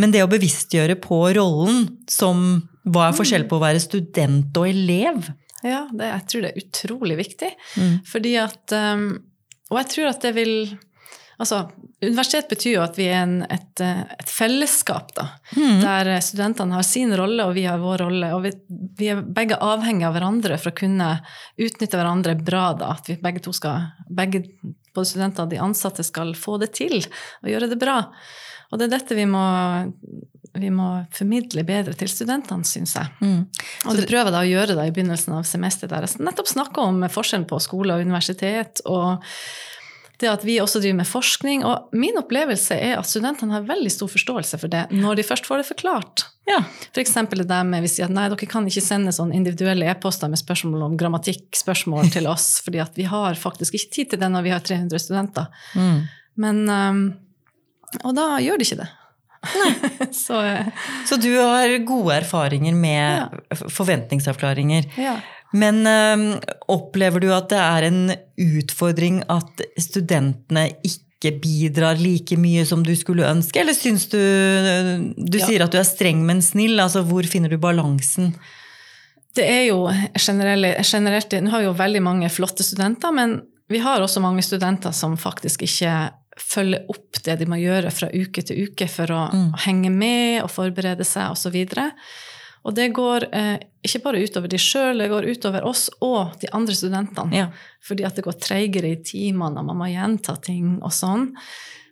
[0.00, 4.68] Men det å bevisstgjøre på rollen som hva er forskjell på å være student og
[4.68, 5.28] elev?
[5.64, 7.52] Ja, det, jeg tror det er utrolig viktig.
[7.80, 7.94] Mm.
[8.08, 9.06] Fordi at um,
[9.72, 10.52] Og jeg tror at det vil
[11.34, 11.64] Altså,
[11.98, 15.24] universitet betyr jo at vi er en, et, et fellesskap, da.
[15.58, 15.80] Mm.
[15.82, 18.28] Der studentene har sin rolle, og vi har vår rolle.
[18.36, 18.52] Og vi,
[19.00, 21.08] vi er begge avhengige av hverandre for å kunne
[21.58, 22.92] utnytte hverandre bra, da.
[22.94, 24.44] At vi begge to skal Begge,
[24.94, 27.98] både studenter og de ansatte, skal få det til og gjøre det bra.
[28.74, 29.44] Og det er dette vi må,
[30.58, 33.12] vi må formidle bedre til studentene, syns jeg.
[33.22, 33.44] Mm.
[33.86, 36.50] Og det prøver jeg da å gjøre da i begynnelsen av semesteret, der jeg nettopp
[36.50, 39.22] snakker om forskjellen på skole og universitet, og
[40.22, 41.64] det at vi også driver med forskning.
[41.66, 45.48] Og min opplevelse er at studentene har veldig stor forståelse for det når de først
[45.48, 46.26] får det forklart.
[46.48, 46.60] Ja.
[46.92, 47.14] F.eks.
[47.32, 50.40] det der med vi sier at nei, dere kan ikke sende sånne individuelle e-poster med
[50.40, 54.46] spørsmål om grammatikkspørsmål til oss, fordi at vi har faktisk ikke tid til det når
[54.46, 55.66] vi har 300 studenter.
[55.78, 55.98] Mm.
[56.44, 57.04] Men um,
[58.02, 58.90] Og da gjør de ikke det.
[60.24, 60.66] Så eh,
[61.06, 63.56] Så du har gode erfaringer med ja.
[63.68, 64.90] forventningsavklaringer.
[64.98, 65.18] ja.
[65.54, 66.38] Men ø,
[66.74, 68.00] opplever du at det er en
[68.42, 75.38] utfordring at studentene ikke bidrar like mye som du skulle ønske, eller syns du Du
[75.38, 75.46] Ja.
[75.46, 76.74] sier at du er streng, men snill.
[76.82, 78.32] Altså, hvor finner du balansen?
[79.36, 79.84] Det er jo
[80.18, 84.90] generelt Nå har vi jo veldig mange flotte studenter, men vi har også mange studenter
[84.92, 85.94] som faktisk ikke
[86.40, 89.52] følger opp det de må gjøre fra uke til uke for å Mm.
[89.66, 91.54] henge med og forberede seg osv.
[91.76, 91.92] Og,
[92.64, 96.48] og det går eh, ikke bare utover de sjøl, det går utover oss og de
[96.52, 97.34] andre studentene.
[97.36, 97.48] Ja.
[97.84, 101.32] Fordi at det går treigere i timene, og man må gjenta ting og sånn.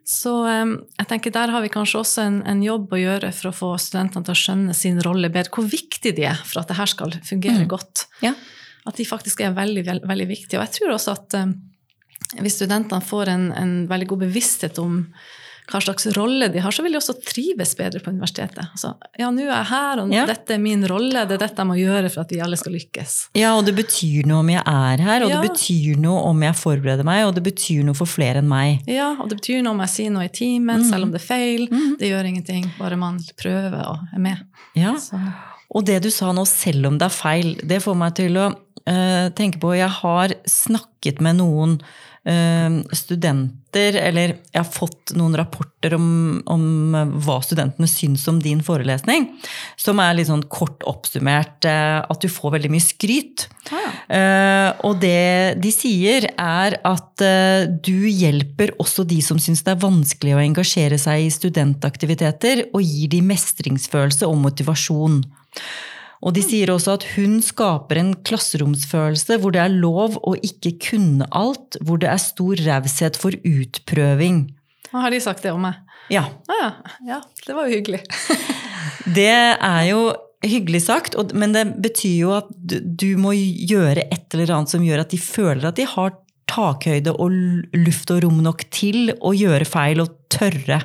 [0.04, 3.50] Så eh, jeg tenker der har vi kanskje også en, en jobb å gjøre for
[3.52, 5.52] å få studentene til å skjønne sin rolle bedre.
[5.54, 7.68] Hvor viktig de er for at det her skal fungere Mm.
[7.70, 8.06] godt.
[8.24, 8.32] Ja.
[8.84, 10.58] At de faktisk er veldig, veldig, veldig viktige.
[10.58, 11.52] Og jeg tror også at eh,
[12.40, 15.06] hvis studentene får en, en veldig god bevissthet om
[15.72, 18.64] hva slags rolle de har, så vil de også trives bedre på universitetet.
[18.74, 20.24] Altså, ja, nå er jeg her, og Ja.
[20.26, 22.72] dette er min rolle, det er dette jeg må gjøre for at vi alle skal
[22.74, 23.28] lykkes.
[23.38, 25.40] Ja, og det betyr noe om jeg er her, og Ja.
[25.40, 28.82] det betyr noe om jeg forbereder meg, og det betyr noe for flere enn meg.
[28.90, 30.90] Ja, og det betyr noe om jeg sier noe i timen, Mm.
[30.90, 31.68] selv om det er feil.
[31.70, 31.96] Mm.
[31.98, 34.38] Det gjør ingenting, bare man prøver og er med.
[34.74, 34.94] Ja.
[34.98, 35.16] Så,
[35.74, 38.50] Og det du sa nå, selv om det er feil, det får meg til å
[38.86, 41.80] uh, tenke på Jeg har snakket med noen
[42.94, 49.26] studenter, eller jeg har fått noen rapporter om, om hva studentene syns om din forelesning,
[49.80, 53.48] som er litt sånn kort oppsummert eh, at du får veldig mye skryt.
[53.74, 53.90] ah.
[54.06, 59.74] Eh, og det de sier, er at eh, du hjelper også de som syns det
[59.74, 65.24] er vanskelig å engasjere seg i studentaktiviteter, og gir de mestringsfølelse og motivasjon.
[66.22, 70.76] Og de sier også at hun skaper en klasseromsfølelse hvor det er lov å ikke
[70.90, 74.44] kunne alt, hvor det er stor raushet for utprøving.
[74.92, 75.80] Har de sagt det om meg?
[76.12, 76.70] Ja, Ah, ja.
[77.08, 78.02] ja, det var jo hyggelig.
[79.18, 80.02] det er jo
[80.46, 84.84] hyggelig sagt, men det betyr jo at du, du må gjøre et eller annet som
[84.84, 86.14] gjør at de føler at de har
[86.50, 87.32] takhøyde og
[87.78, 90.82] luft og rom nok til å gjøre feil og tørre.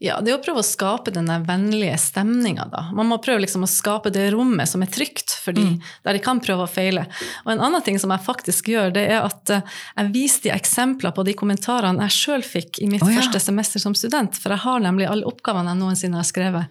[0.00, 2.86] Ja, det er å prøve å skape den vennlige stemninga, da.
[2.96, 5.80] Man må prøve liksom å skape det rommet som er trygt, fordi, Mm.
[6.04, 7.02] der de kan prøve å feile.
[7.44, 9.60] Og en annen ting som jeg faktisk gjør, det er at eh,
[9.98, 13.20] jeg viser de eksempler på de kommentarene jeg sjøl fikk i mitt oh, ja.
[13.20, 14.38] første semester som student.
[14.40, 16.66] For jeg har nemlig alle oppgavene jeg noensinne har skrevet.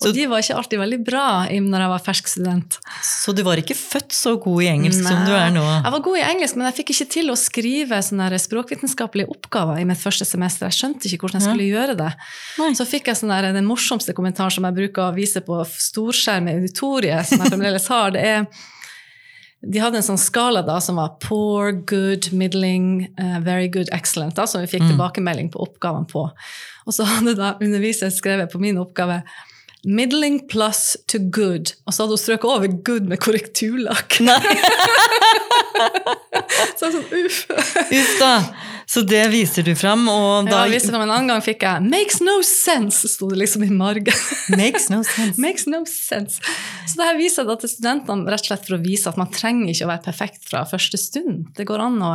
[0.00, 2.78] Og Så- de var ikke alltid veldig bra når jeg var fersk student.
[3.02, 5.64] Så du var ikke født så god i engelsk som du er nå?
[5.82, 9.80] Jeg var god i engelsk, men jeg fikk ikke til å skrive sånne språkvitenskapelige oppgaver
[9.80, 10.70] i mitt første semester.
[10.70, 12.12] Jeg skjønte ikke hvordan jeg skulle gjøre det.
[12.58, 12.67] Nei.
[12.76, 16.50] Så fikk jeg sånn der, den morsomste kommentaren som jeg bruker å vise på storskjerm
[16.50, 18.12] i auditoriet, som jeg fremdeles har.
[18.16, 18.50] det er
[19.58, 24.36] de hadde en sånn skala da som var poor, good, middling, uh, very good, excellent,
[24.38, 26.28] da, som vi fikk tilbakemelding på oppgavene på.
[26.86, 29.24] Og så hadde da underviseren skrevet på min oppgave
[29.82, 31.74] middling plus to good.
[31.86, 34.20] Og så hadde hun strøket over good med korrekturlakk.
[34.26, 34.38] Nei.
[36.78, 37.38] så jeg sånn, uff.
[37.84, 38.32] Uff da.
[38.88, 41.84] Så det viser du fram, og da Ja, visste du, en annen gang fikk jeg
[41.84, 44.16] 'makes no sense', sto det liksom i margen.
[44.60, 45.36] Makes no sense.
[45.44, 46.40] Makes no sense.
[46.88, 49.28] Så det her viser da til studentene rett og slett for å vise at man
[49.28, 51.50] trenger ikke å være perfekt fra første stund.
[51.56, 52.12] Det går an å,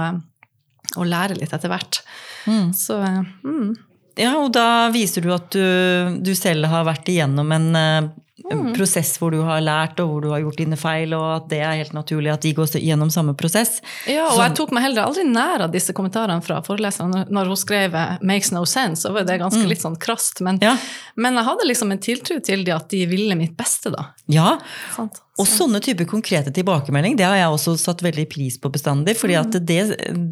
[0.98, 2.02] å lære litt etter hvert.
[2.50, 2.74] Mm.
[2.74, 3.70] Så eh, mm.
[4.18, 8.12] Ja, og da viser du at du, du selv har vært igjennom eh, en
[8.50, 8.72] Mm.
[8.74, 11.60] prosess hvor du har lært, og hvor du har gjort dine feil, og at det
[11.62, 13.76] er helt naturlig at de går gjennom samme prosess.
[14.10, 17.30] Ja, og så, jeg tok meg heller aldri nær av disse kommentarene fra foreleseren.
[17.30, 17.92] Når- hun skrev
[18.24, 20.42] 'makes no sense', var det ganske litt sånn krast.
[20.42, 20.78] Men, Ja.
[21.16, 24.08] men jeg hadde liksom en tiltro til de at de ville mitt beste, da.
[24.28, 24.58] ja.
[24.96, 25.20] Sant?
[25.42, 29.16] Og sånne typer konkrete tilbakemelding, det har jeg også satt veldig pris på bestandig.
[29.18, 29.66] fordi at Mm.
[29.66, 29.80] det,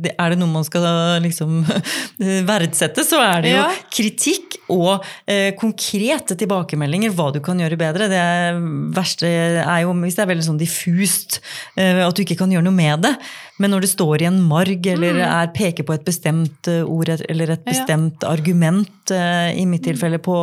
[0.04, 1.66] det er det noe man skal liksom
[2.52, 3.72] verdsette, så er det jo Ja.
[3.90, 8.08] kritikk og eh, konkrete tilbakemeldinger, hva du kan gjøre bedre.
[8.12, 8.22] Det
[8.96, 9.26] verste
[9.66, 11.40] er jo hvis det er veldig sånn diffust,
[11.78, 13.16] eh, at du ikke kan gjøre noe med det.
[13.60, 17.10] Men når det står i en marg, eller er, peker på et bestemt eh, ord
[17.10, 18.30] eller et bestemt Ja.
[18.38, 20.38] argument, eh, i mitt tilfelle på,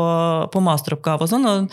[0.52, 1.70] på masteroppgave og sånn, og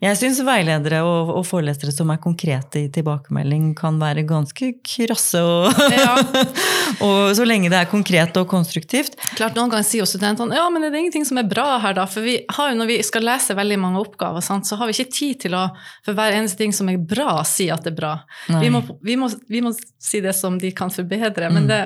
[0.00, 5.42] jeg syns veiledere og, og forelesere som er konkrete i tilbakemelding, kan være ganske krasse.
[5.44, 6.14] Og, Ja.
[7.06, 9.18] og så lenge det er konkret og konstruktivt.
[9.36, 11.96] Klart Noen ganger sier jo studentene ja, men er det ingenting som er bra her,
[11.98, 12.06] da?
[12.08, 14.96] For vi har jo, når vi skal lese veldig mange oppgaver, sant, så har vi
[14.96, 15.66] ikke tid til å
[16.06, 18.14] for hver eneste ting som er bra, si at det er bra.
[18.48, 21.82] Vi må, vi, må, vi må si det som de kan forbedre, men det,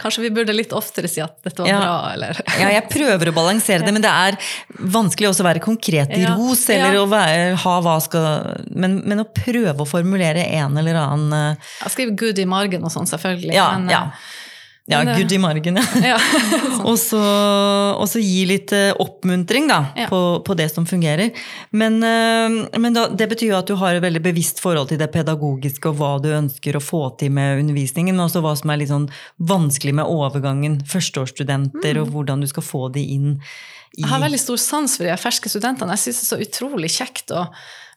[0.00, 1.80] kanskje vi burde litt oftere si at dette var Ja.
[1.80, 4.38] bra, eller Ja, jeg prøver å balansere det, men det er
[4.78, 6.34] vanskelig også å være konkret i Ja.
[6.34, 7.04] ros, eller Ja.
[7.04, 11.56] å være, ha hva skal men, men å prøve å formulere en eller annen uh...
[11.86, 13.54] Jeg 'good' i margen og sånn, selvfølgelig.
[13.54, 14.10] Ja, men, ja.
[14.88, 15.82] Ja det- good i margen, ja.
[15.96, 16.18] eh, ja.
[16.90, 17.18] Og så,
[18.00, 20.06] og så gi litt eh, oppmuntring da, Ja.
[20.08, 21.30] på, på det som fungerer.
[21.76, 24.98] Men, eh, men da, det betyr jo at du har et veldig bevisst forhold til
[24.98, 28.70] det pedagogiske og hva du ønsker å få til med undervisningen, men også hva som
[28.72, 30.80] er litt sånn vanskelig med overgangen.
[30.88, 32.02] Førsteårsstudenter, Mm.
[32.02, 33.30] og hvordan du skal få de inn
[33.98, 35.90] i Jeg har veldig stor sans for de ferske studentene.
[35.98, 37.48] Jeg syns det er så utrolig kjekt å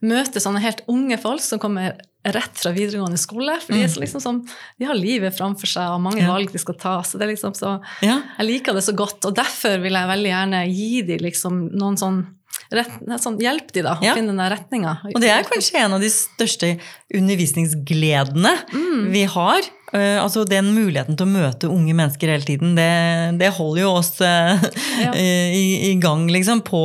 [0.03, 3.57] møte sånne helt unge folk som kommer rett fra videregående skole.
[3.63, 4.41] For de, så liksom sånn,
[4.79, 6.93] de har livet framfor seg og mange valg de skal ta.
[7.07, 10.63] Så det liksom så, jeg liker det så godt, og derfor vil jeg veldig gjerne
[10.69, 12.21] gi dem liksom noen sånn,
[12.71, 14.13] rett, sånn Hjelpe de da, å Ja.
[14.15, 14.97] finne den retninga.
[15.13, 16.77] Og det er kanskje en av de største
[17.13, 19.11] undervisningsgledene Mm.
[19.11, 19.61] vi har.
[19.93, 23.91] Uh, altså Den muligheten til å møte unge mennesker hele tiden, det, det holder jo
[23.99, 24.57] oss uh,
[24.99, 25.11] Ja.
[25.53, 26.79] i, i gang, liksom, på,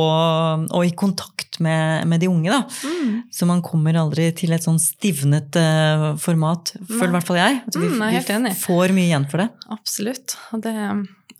[0.69, 2.51] og i kontakt med, med de unge.
[2.53, 2.61] da.
[2.85, 3.23] Mm.
[3.33, 7.61] Så man kommer aldri til et sånn stivnet uh, format, føler i hvert fall jeg.
[7.65, 9.49] Altså, vi, Mm, jeg vi får mye igjen for det.
[9.73, 10.37] Absolutt.
[10.53, 10.75] Og, det,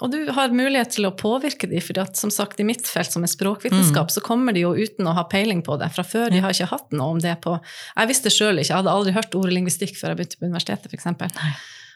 [0.02, 3.24] og du har mulighet til å påvirke dem, for som sagt, i mitt felt, som
[3.24, 4.14] er språkvitenskap, Mm.
[4.16, 6.30] så kommer de jo uten å ha peiling på det fra før.
[6.32, 7.60] De har ikke hatt noe om det på
[7.98, 10.94] Jeg visste sjøl ikke, jeg hadde aldri hørt ordet lingvistikk før jeg begynte på universitetet,
[10.94, 11.06] f.eks.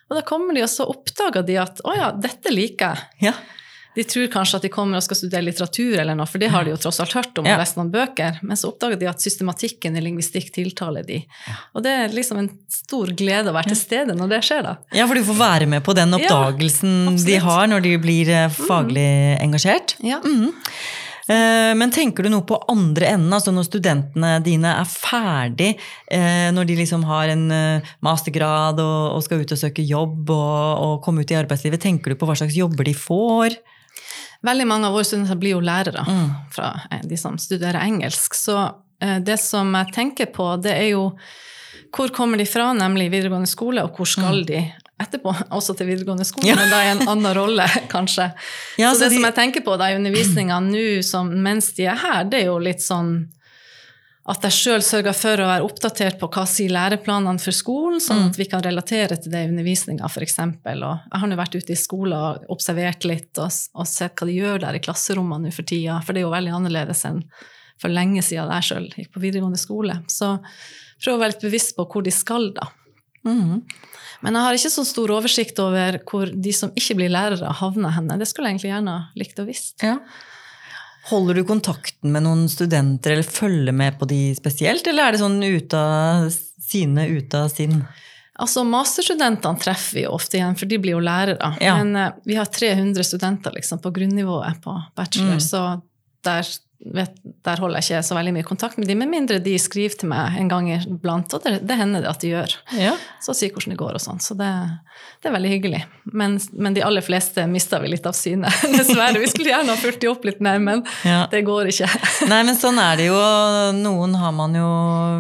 [0.09, 3.31] Og da kommer de, og så oppdager de at å ja, dette liker jeg.
[3.31, 3.33] Ja.
[3.95, 6.63] De tror kanskje at de kommer og skal studere litteratur, eller noe, for det har
[6.65, 7.58] de jo tross alt hørt om og Ja.
[7.62, 11.19] lest noen bøker, men så oppdager de at systematikken i lingvistikk tiltaler de.
[11.75, 14.75] Og det er liksom en stor glede å være til stede når det skjer, da.
[14.93, 18.29] ja, for du får være med på den Ja, oppdagelsen de har når de blir
[18.29, 19.08] eh, faglig
[19.41, 19.95] engasjert.
[20.01, 20.19] Ja.
[20.25, 20.51] Mhm.
[21.29, 25.77] Eh, Men tenker du noe på andre enden, altså når studentene dine er ferdig,
[26.12, 27.45] eh, når de liksom har en
[28.03, 32.27] mastergrad og, skal ut og søke jobb og komme ut i arbeidslivet, tenker du på
[32.27, 33.56] hva slags jobber de får?
[34.43, 36.29] Veldig mange av våre studenter blir jo lærere, Mm.
[36.51, 38.34] fra eh, de som studerer engelsk.
[38.36, 38.58] Så
[39.01, 41.12] eh, det som jeg tenker på, det er jo
[41.93, 44.63] hvor kommer de fra, nemlig videregående skole, og hvor skal de
[44.99, 45.34] etterpå?
[45.58, 46.49] Også til videregående skole, Mm.
[46.49, 46.56] Ja.
[46.56, 48.32] men da i en annen rolle, kanskje.
[48.77, 51.86] Ja, så så det de- som jeg tenker på da i undervisninga nå mens de
[51.86, 53.27] er her, det er jo litt sånn
[54.29, 58.21] at jeg sjøl sørger for å være oppdatert på hva sier læreplanene for skolen, sånn
[58.21, 58.29] Mm.
[58.29, 60.38] at vi kan relatere til det i undervisninga, f.eks.
[60.39, 64.27] Og jeg har nå vært ute i skolen og observert litt og, og sett hva
[64.29, 67.19] de gjør der i klasserommene nå for tida, for det er jo veldig annerledes enn
[67.81, 69.99] for lenge siden jeg sjøl gikk på videregående skole.
[70.07, 70.38] Så
[71.03, 72.69] prøv å være litt bevisst på hvor de skal, da.
[73.27, 73.63] Mm.
[74.23, 77.91] Men jeg har ikke så stor oversikt over hvor de som ikke blir lærere, havner
[77.97, 78.15] henne.
[78.21, 79.83] Det skulle jeg egentlig gjerne likt å visst.
[79.83, 79.97] Ja.
[81.09, 85.19] Holder du kontakten med noen studenter, eller følger med på de spesielt, eller er det
[85.23, 86.29] sånn ut av
[86.63, 87.81] sine, ut av sin?
[88.39, 91.51] Altså, Masterstudentene treffer vi jo ofte igjen, for de blir jo lærere.
[91.61, 91.75] Ja.
[91.77, 95.43] Men uh, vi har 300 studenter liksom, på grunnivået på bachelor, Mm.
[95.43, 95.81] så
[96.23, 96.47] der
[96.86, 97.15] vet,
[97.46, 100.10] der holder jeg ikke så veldig mye kontakt med de, med mindre de skriver til
[100.12, 102.56] meg en gang iblant, og det, det hender det at de gjør.
[102.76, 102.93] Ja.
[103.24, 104.22] Så sier hvordan det går og sånn.
[104.24, 104.50] Så det,
[105.24, 105.82] det er veldig hyggelig.
[106.12, 109.22] Men, men de aller fleste mister vi litt av syne, dessverre.
[109.24, 111.24] Vi skulle gjerne ha fulgt de opp litt mer, men Ja.
[111.32, 111.89] det går ikke.
[112.32, 113.19] Nei, men sånn er det jo.
[113.80, 114.69] Noen har man jo,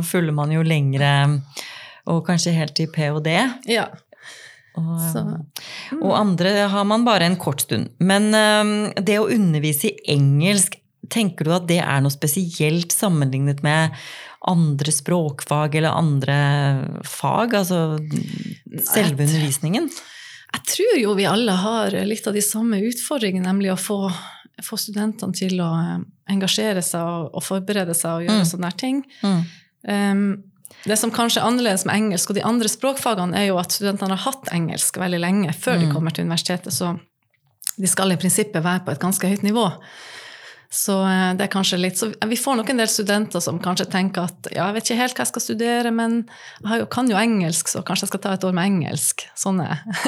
[0.07, 1.13] følger man jo lengre,
[2.11, 3.37] og kanskje helt til ph.d.
[3.71, 3.87] Ja.
[4.73, 5.99] Og, mm.
[6.01, 7.91] og andre har man bare en kort stund.
[8.01, 10.79] Men um, det å undervise i engelsk,
[11.13, 13.93] tenker du at det er noe spesielt sammenlignet med
[14.49, 16.37] andre språkfag eller andre
[17.07, 17.53] fag?
[17.61, 17.83] Altså
[18.89, 19.89] selve undervisningen?
[20.53, 23.99] Jeg tror jo vi alle har litt av de samme utfordringene, nemlig å få,
[24.61, 25.99] få studentene til å eh,
[26.33, 28.49] engasjere seg og, og forberede seg og gjøre Mm.
[28.51, 28.99] sånne ting.
[29.23, 29.39] Mm.
[29.89, 30.43] Um,
[30.85, 34.13] det som kanskje er annerledes med engelsk og de andre språkfagene, er jo at studentene
[34.17, 35.93] har hatt engelsk veldig lenge før de Mm.
[35.95, 36.93] kommer til universitetet, så
[37.77, 39.65] de skal i prinsippet være på et ganske høyt nivå.
[40.73, 43.85] Så eh, det er kanskje litt, så vi får nok en del studenter som kanskje
[43.93, 46.15] tenker at ja, jeg vet ikke helt hva jeg skal studere, men
[46.65, 49.27] jeg kan jo engelsk, så kanskje jeg skal ta et år med engelsk.
[49.37, 49.67] Sånne,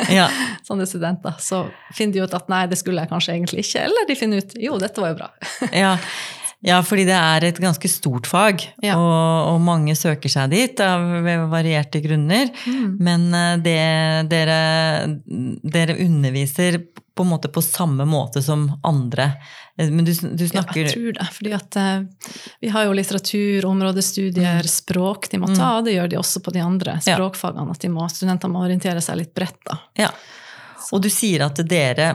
[0.10, 0.26] Ja.
[0.68, 1.38] sånne studenter.
[1.44, 3.86] Så finner de ut at nei, det skulle jeg kanskje egentlig ikke.
[3.86, 5.30] Eller de finner ut jo, dette var jo bra.
[5.86, 5.94] Ja.
[6.66, 8.98] ja, fordi det er et ganske stort fag, Ja.
[8.98, 11.06] og, og mange søker seg dit av
[11.54, 12.50] varierte grunner.
[12.98, 13.78] Men eh, det,
[14.34, 14.60] dere,
[15.62, 16.82] dere underviser
[17.16, 19.30] på en måte på samme måte som andre.
[19.78, 21.26] Eh, Men du, du Ja, jeg tror det.
[21.36, 22.04] fordi at eh,
[22.62, 25.82] vi har jo litteratur, områdestudier, språk de må ta.
[25.84, 27.04] Det gjør de også på de andre Mm.
[27.10, 27.72] Språkfagene.
[27.76, 29.60] At må, studenter må orientere seg litt bredt.
[29.68, 29.80] da.
[30.00, 30.10] Ja.
[30.94, 32.08] Og du sier at dere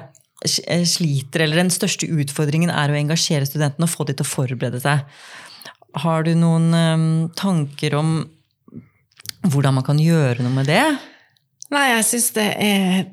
[0.67, 4.31] eh, sliter, eller den største utfordringen er å engasjere studentene og få de til å
[4.31, 5.05] forberede seg.
[6.01, 8.13] Har du noen eh, tanker om
[9.43, 10.85] hvordan man kan gjøre noe med det?
[11.71, 13.05] Nei, jeg syns det er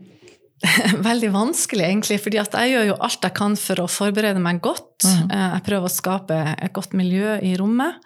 [1.10, 2.18] veldig vanskelig, egentlig.
[2.24, 5.06] fordi jeg gjør jo alt jeg kan for å forberede meg godt.
[5.06, 5.30] Mm.
[5.30, 8.00] Jeg prøver å skape et godt miljø i rommet.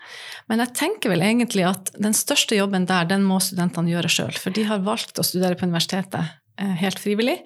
[0.52, 4.34] Men jeg tenker vel egentlig at den største jobben der, den må studentene gjøre sjøl.
[4.36, 7.38] For de har valgt å studere på universitetet eh, helt frivillig.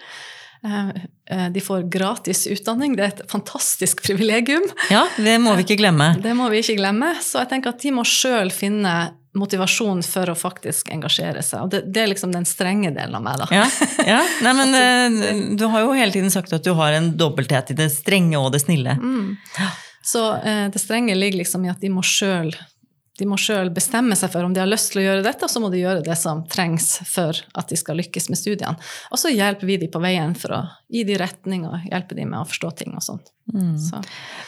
[0.66, 2.96] Eh, De får gratis utdanning.
[2.98, 4.66] Det er et fantastisk privilegium.
[4.90, 6.16] Ja, det må vi ikke glemme.
[6.26, 7.14] Det må vi ikke glemme.
[7.22, 8.96] Så jeg tenker at de må sjøl finne
[9.36, 11.66] motivasjon for å faktisk engasjere seg.
[11.66, 13.48] Og det, det er liksom den strenge delen av meg, da.
[13.54, 13.66] Ja,
[14.08, 14.22] ja.
[14.46, 17.80] Nei, men eh, du har jo hele tiden sagt at du har en dobbelthet i
[17.80, 18.98] det strenge og det snille.
[19.00, 19.36] Mm.
[20.06, 22.54] Så eh, det strenge ligger liksom i at de må sjøl
[23.20, 25.52] de må selv bestemme seg for om de har lyst til å gjøre dette, og
[25.52, 28.76] så må de gjøre det som trengs for at de skal lykkes med studiene.
[29.12, 32.28] Og så hjelper vi de på veien for å gi de retning og hjelpe de
[32.28, 33.24] med å forstå ting og sånn.
[33.80, 34.02] Så,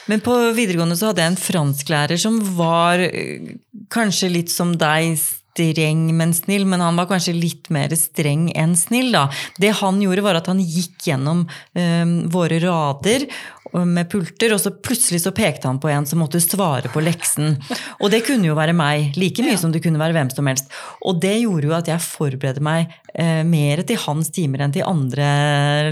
[0.10, 3.54] Men på videregående så hadde jeg en fransklærer som var eh,
[3.94, 5.20] kanskje litt som deg,
[5.58, 6.68] streng, men snill.
[6.70, 9.28] Men han var kanskje litt mer streng enn snill, da.
[9.58, 13.28] Det han gjorde, var at han gikk gjennom eh, våre rader
[13.74, 17.58] med pulter, og så plutselig så pekte han på en som måtte svare på leksen.
[18.00, 20.72] Og det kunne jo være meg, like mye som det kunne være hvem som helst.
[21.08, 24.88] Og det gjorde jo at jeg forberedte meg eh, mer til hans timer enn til
[24.88, 25.28] andre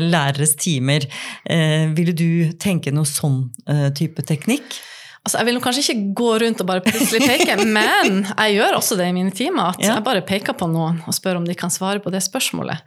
[0.02, 1.08] læreres timer.
[1.44, 4.80] Eh, ville du tenke noe sånn eh, type teknikk?
[5.26, 8.96] Altså, jeg vil kanskje ikke gå rundt og bare plutselig peke, men jeg gjør også
[9.00, 9.72] det i mine timer.
[9.74, 9.96] At Ja.
[9.96, 12.78] jeg bare peker på noen og spør om de kan svare på det spørsmålet.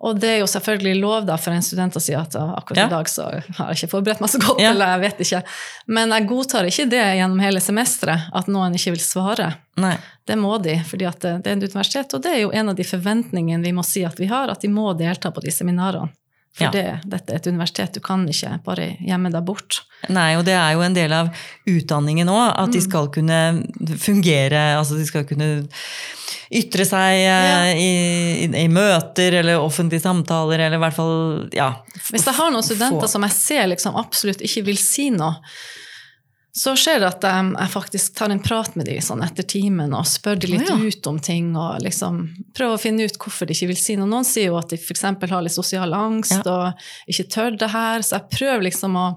[0.00, 2.86] Og det er jo selvfølgelig lov da for en student å si at akkurat Ja.
[2.86, 4.70] i dag så har jeg ikke forberedt meg så godt, Ja.
[4.70, 5.42] eller jeg vet ikke.
[5.88, 9.50] Men jeg godtar ikke det gjennom hele semesteret, at noen ikke vil svare.
[9.76, 9.96] Nei.
[10.26, 12.76] Det må de, fordi det det er et universitet, og det er jo en av
[12.76, 16.08] de forventningene vi må si at vi har, at de må delta på de seminarene.
[16.50, 16.70] For Ja.
[16.74, 19.84] det, dette er et universitet, du kan ikke bare gjemme deg bort.
[20.10, 21.28] Nei, og det er jo en del av
[21.68, 23.38] utdanningen òg, at de skal kunne
[24.00, 25.62] fungere, altså de skal kunne
[26.50, 27.70] ytre seg ja.
[27.70, 27.90] i,
[28.42, 31.18] i, i møter eller offentlige samtaler, eller i hvert fall
[31.54, 31.70] ja.
[32.10, 35.38] Hvis jeg har noen studenter som jeg ser liksom absolutt ikke vil si noe,
[36.52, 39.94] så skjer det at jeg, jeg faktisk tar en prat med dem sånn etter timen
[39.94, 40.90] og spør de litt oh, ja.
[40.90, 41.52] ut om ting.
[41.54, 42.24] og liksom
[42.56, 44.10] prøver å finne ut hvorfor de ikke vil si noe.
[44.10, 45.06] Noen sier jo at de f.eks.
[45.06, 48.02] har litt sosial angst og ikke tør det her.
[48.02, 49.08] Så jeg prøver liksom å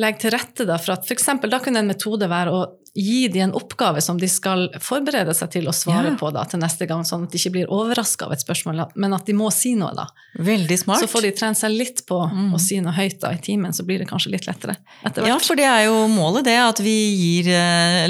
[0.00, 2.60] legge til rette da, for at for eksempel, Da kunne en metode være å
[2.94, 6.16] gi dem en oppgave som de skal forberede seg til å svare Ja.
[6.18, 9.12] på da, til neste gang, sånn at de ikke blir overraska av et spørsmål, men
[9.14, 9.94] at de må si noe.
[9.94, 10.06] da.
[10.38, 11.00] Veldig smart.
[11.00, 13.84] Så får de trent seg litt på å si noe høyt da i timen, så
[13.86, 14.76] blir det kanskje litt lettere
[15.06, 16.58] etter Ja, for det er jo målet, det.
[16.58, 18.08] At vi gir eh,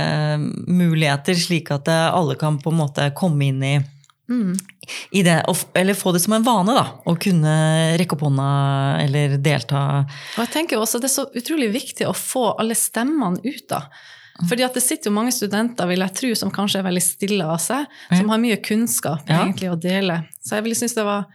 [0.00, 3.74] lavterskelmuligheter, slik at eh, alle kan på en måte komme inn i,
[4.30, 4.54] Mm.
[5.10, 5.40] i det.
[5.74, 6.84] Eller få det som en vane, da.
[7.04, 7.54] Å kunne
[7.98, 8.46] rekke opp hånda
[9.02, 9.82] eller delta.
[10.36, 13.68] Og jeg tenker også også Det er så utrolig viktig å få alle stemmene ut
[13.70, 13.84] da.
[14.48, 17.44] Fordi at det sitter jo mange studenter vil jeg tro, som kanskje er veldig stille
[17.44, 20.22] av seg, som har mye kunnskap egentlig å dele.
[20.40, 21.28] Så jeg vil synes det var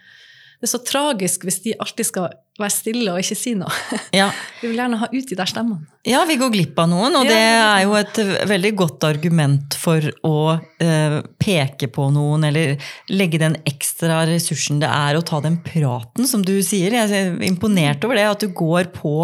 [0.55, 3.99] det er så tragisk hvis de alltid skal være stille og ikke si noe.
[4.15, 4.29] Ja.
[4.61, 5.83] Vi vil gjerne ha ut de der stemmene.
[6.05, 10.03] Ja, vi går glipp av noen, og det er jo et veldig godt argument for
[10.27, 12.75] å eh, peke på noen, eller
[13.09, 16.93] legge den ekstra ressursen det er å ta den praten, som du sier.
[16.93, 19.15] Jeg er imponert over det, at du går på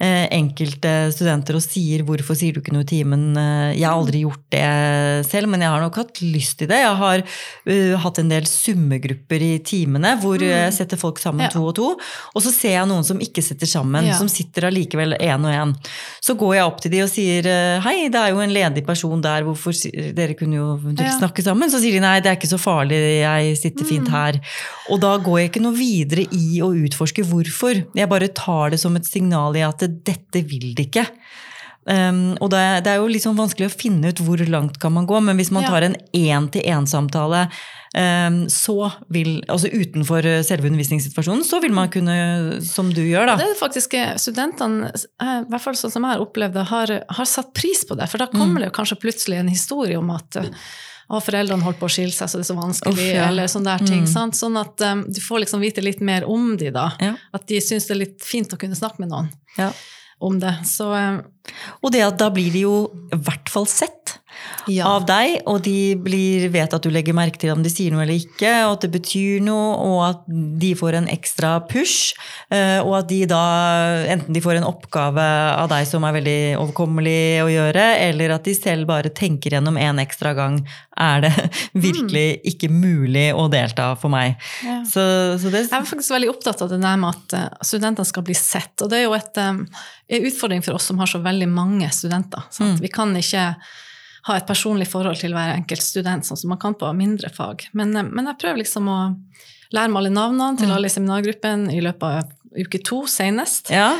[0.00, 3.36] eh, enkelte studenter og sier 'hvorfor sier du ikke noe i timen'?
[3.36, 6.80] Eh, Jeg har aldri gjort det selv, men jeg har nok hatt lyst til det.
[6.80, 11.52] Jeg har uh, hatt en del summegrupper i timene, hvor jeg setter folk sammen Ja.
[11.52, 11.92] to og to,
[12.32, 14.16] og så ser jeg noen som ikke sitter sammen, Ja.
[14.18, 15.74] som sitter allikevel én og én.
[16.24, 18.84] Så går jeg opp til de og sier eh, hei, det er jo en ledig
[18.86, 19.72] person der, hvorfor
[20.16, 21.12] dere kunne jo Ja.
[21.18, 21.68] snakke sammen?
[21.70, 23.88] Så sier de nei, det er ikke så farlig, jeg sitter Mm.
[23.88, 24.40] fint her.
[24.90, 27.84] Og da går jeg ikke noe videre i å utforske hvorfor.
[27.94, 31.06] Jeg bare tar det som et signal i at dette vil de ikke.
[31.86, 35.06] Um, og det det er jo sånn vanskelig å finne ut hvor langt kan man
[35.06, 35.70] gå, men hvis man Ja.
[35.70, 37.44] tar en én-til-én-samtale
[37.94, 43.30] um, så vil, altså utenfor eh, selve undervisningssituasjonen, så vil man kunne, som du gjør,
[43.30, 43.36] da.
[43.36, 46.66] Det er faktisk eh, studentene, eh, i hvert fall sånn som jeg har opplevd det,
[46.72, 48.10] har, har satt pris på det.
[48.10, 50.42] For da kommer det jo kanskje plutselig en historie om at
[51.06, 53.28] og foreldrene holdt på å skille seg, så det er så vanskelig, Uff, ja.
[53.28, 54.06] eller sånne der ting.
[54.10, 54.34] Sant?
[54.34, 56.88] Sånn at um, du får liksom vite litt mer om de da.
[56.98, 57.12] Ja.
[57.36, 59.70] At de syns det er litt fint å kunne snakke med noen Ja.
[60.22, 60.54] Om det.
[60.68, 61.20] Så um,
[61.84, 62.76] Og det at da blir de jo
[63.12, 64.18] i hvert fall sett
[64.70, 64.86] ja.
[64.88, 68.04] av deg, og de blir, vet at du legger merke til om de sier noe
[68.04, 70.24] eller ikke, og at det betyr noe, og at
[70.62, 72.16] de får en ekstra push,
[72.54, 73.44] eh, og at de da
[74.12, 75.26] enten de får en oppgave
[75.56, 79.78] av deg som er veldig overkommelig å gjøre, eller at de selv bare tenker gjennom
[79.80, 80.60] en ekstra gang
[80.96, 81.32] er det
[81.86, 84.36] virkelig ikke mulig å delta for meg.
[84.64, 84.80] Ja.
[84.88, 85.02] Så,
[85.40, 88.24] så det Jeg er faktisk veldig opptatt av det der med at eh, studentene skal
[88.26, 88.74] bli sett.
[88.82, 89.64] Og det er jo et, um,
[90.08, 92.46] en utfordring for oss som har så veldig mange studenter.
[92.54, 92.80] Sant?
[92.82, 93.50] Vi kan ikke
[94.26, 97.68] ha et personlig forhold til hver enkelt student, sånn som man kan på mindre fag.
[97.78, 99.00] Men, eh, men jeg prøver liksom å
[99.74, 103.70] lære meg alle navnene til alle i seminargruppen i løpet av uke to senest.
[103.74, 103.96] Ja,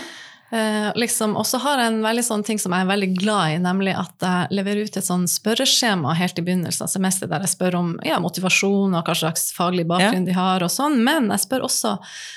[0.53, 3.51] Eh, liksom, og så har jeg en veldig sånn ting som jeg er veldig glad
[3.51, 7.43] i, nemlig at jeg leverer ut et sånn spørreskjema helt i begynnelsen av semesteret der
[7.43, 11.01] jeg spør om ja, motivasjon og hva slags faglig bakgrunn de har, og sånn.
[11.03, 11.97] Men jeg spør også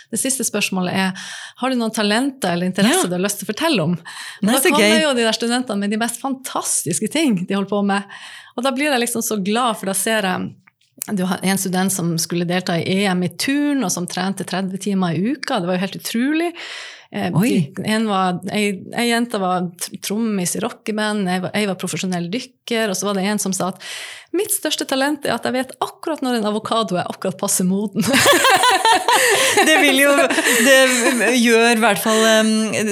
[0.10, 1.28] Det siste spørsmålet er
[1.62, 3.12] har du noen talenter eller interesser Ja.
[3.12, 3.94] du har lyst til å fortelle om.
[3.94, 5.02] Og Nei, da kommer gøy.
[5.04, 8.04] jo de der studentene med de mest fantastiske ting de holder på med.
[8.58, 10.56] Og da blir jeg liksom så glad, for da ser jeg
[11.16, 14.78] du har en student som skulle delta i EM i turn, og som trente 30
[14.84, 15.60] timer i uka.
[15.60, 16.50] Det var jo helt utrolig.
[17.10, 17.74] Eh, Oi.
[17.90, 19.72] En, var, ei, ei jente var
[20.06, 23.56] trommis i rockeband, jeg var, jeg var profesjonell dykker, og så var det en som
[23.56, 23.82] sa at
[24.36, 28.06] mitt største talent er at jeg vet akkurat når en avokado er akkurat passe moden.
[29.68, 30.14] det vil jo
[30.66, 32.22] Det gjør i hvert fall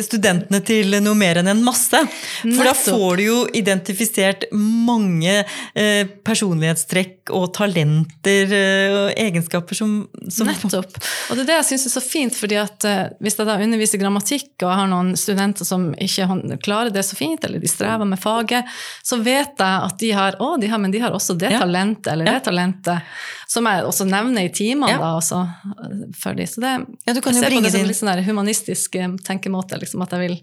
[0.05, 2.01] studentene til noe mer enn en masse.
[2.41, 9.99] For da får du jo identifisert mange eh, personlighetstrekk og talenter eh, og egenskaper som,
[10.31, 10.97] som Nettopp.
[11.29, 13.57] Og det er det jeg syns er så fint, fordi at eh, hvis jeg da
[13.63, 17.71] underviser grammatikk, og jeg har noen studenter som ikke klarer det så fint, eller de
[17.71, 18.67] strever med faget,
[19.05, 21.59] så vet jeg at de har å, de har, men de har også det Ja.
[21.59, 23.01] talentet, eller det talentet,
[23.47, 26.43] som jeg også nevner i timene da, også, eh, for de.
[26.43, 28.95] Så det, Ja, du kan jeg ser på det som en litt sånn der humanistisk
[28.95, 30.41] eh, tenkemåte, liksom, at jeg vil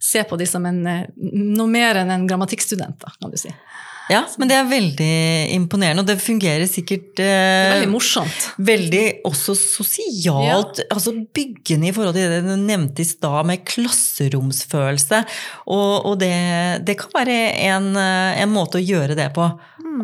[0.00, 3.50] se på de som en, eh, noe mer enn en grammatikkstudent, da, kan du si.
[4.10, 5.10] Ja, men det er veldig
[5.54, 8.48] imponerende, og det fungerer sikkert er eh, veldig morsomt.
[8.70, 15.22] Veldig også sosialt, altså byggende i forhold til det du nevnte i stad, med klasseromsfølelse.
[15.70, 16.34] Og, og det,
[16.86, 17.38] det kan være
[17.70, 19.50] en, eh, en måte å gjøre det på.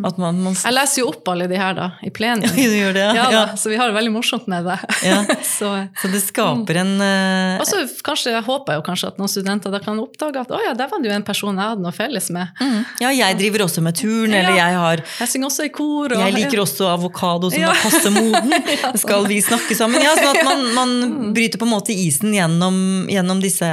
[0.05, 2.49] At man, man Jeg leser jo opp alle de her da, i plenum.
[2.57, 3.13] Gjør det, ja.
[3.17, 3.45] Ja, da, ja.
[3.59, 4.77] så vi har det veldig morsomt med det.
[5.07, 5.21] Ja.
[5.57, 9.31] så, Så det skaper en eh, og så kanskje, jeg håper jo kanskje at noen
[9.31, 11.85] studenter da kan oppdage at å ja, der var det jo en person jeg hadde
[11.85, 12.53] noe felles med.
[12.61, 14.41] mm, Ja, jeg driver også med turn, Ja.
[14.43, 16.13] eller jeg har Jeg synger også i kor.
[16.13, 17.71] Og, jeg liker også avokado som Ja.
[17.73, 18.53] er passe moden.
[19.03, 20.03] Skal vi snakke sammen?
[20.05, 22.79] Ja, sånn at man, man bryter på en måte isen gjennom,
[23.11, 23.69] gjennom disse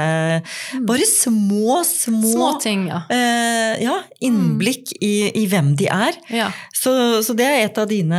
[0.86, 3.02] bare små, små, Små ting, ja.
[3.12, 6.18] eh, ja, innblikk i, i hvem de er.
[6.30, 6.50] ja.
[6.74, 6.92] Så,
[7.24, 8.18] så det er et av dine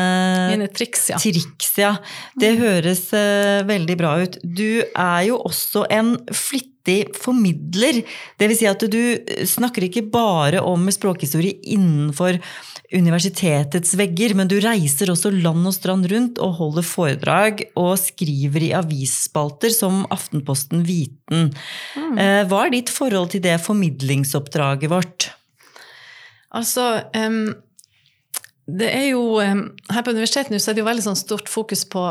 [0.49, 1.18] Mine triks, ja.
[1.22, 1.91] triks, ja.
[2.39, 4.39] Det høres eh, veldig bra ut.
[4.41, 6.72] Du er jo også en flittig
[7.17, 8.01] formidler.
[8.38, 9.01] Det vil si at du
[9.47, 12.39] snakker ikke bare om språkhistorie innenfor
[12.93, 18.67] universitetets vegger, men du reiser også land og strand rundt og holder foredrag og skriver
[18.67, 21.49] i avisspalter som Aftenposten Viten.
[21.97, 22.19] Mm.
[22.49, 25.29] Hva er ditt forhold til det formidlingsoppdraget vårt?
[26.55, 27.55] Altså, um,
[28.65, 31.83] det er jo Her på universitetet nå så er det jo veldig sånn stort fokus
[31.89, 32.05] på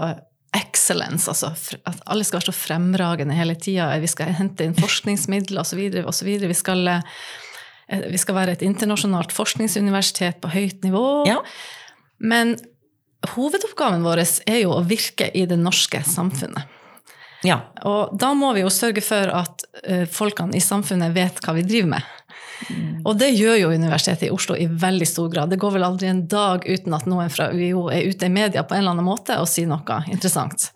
[0.54, 1.50] excellence, altså
[1.86, 3.88] at alle skal være så fremragende hele tida.
[4.02, 5.80] Vi skal hente inn forskningsmidler osv.
[6.04, 6.30] osv.
[6.44, 11.04] Vi, skal, eh, vi skal være et internasjonalt forskningsuniversitet på høyt nivå.
[11.28, 11.40] Ja.
[12.18, 12.56] Men
[13.34, 16.70] hovedoppgaven vår er jo å virke i det norske samfunnet.
[17.44, 17.60] Ja.
[17.84, 21.66] Og da må vi jo sørge for at eh, folkene i samfunnet vet hva vi
[21.66, 22.12] driver med.
[23.04, 25.52] Og det gjør jo Universitetet i Oslo i veldig stor grad.
[25.52, 28.64] Det går vel aldri en dag uten at noen fra UiO er ute i media
[28.64, 30.70] på en eller annen måte og sier noe interessant.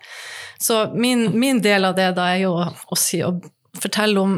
[0.59, 3.37] Så min, min del av det da er jo å, å, si, å
[3.79, 4.35] fortelle om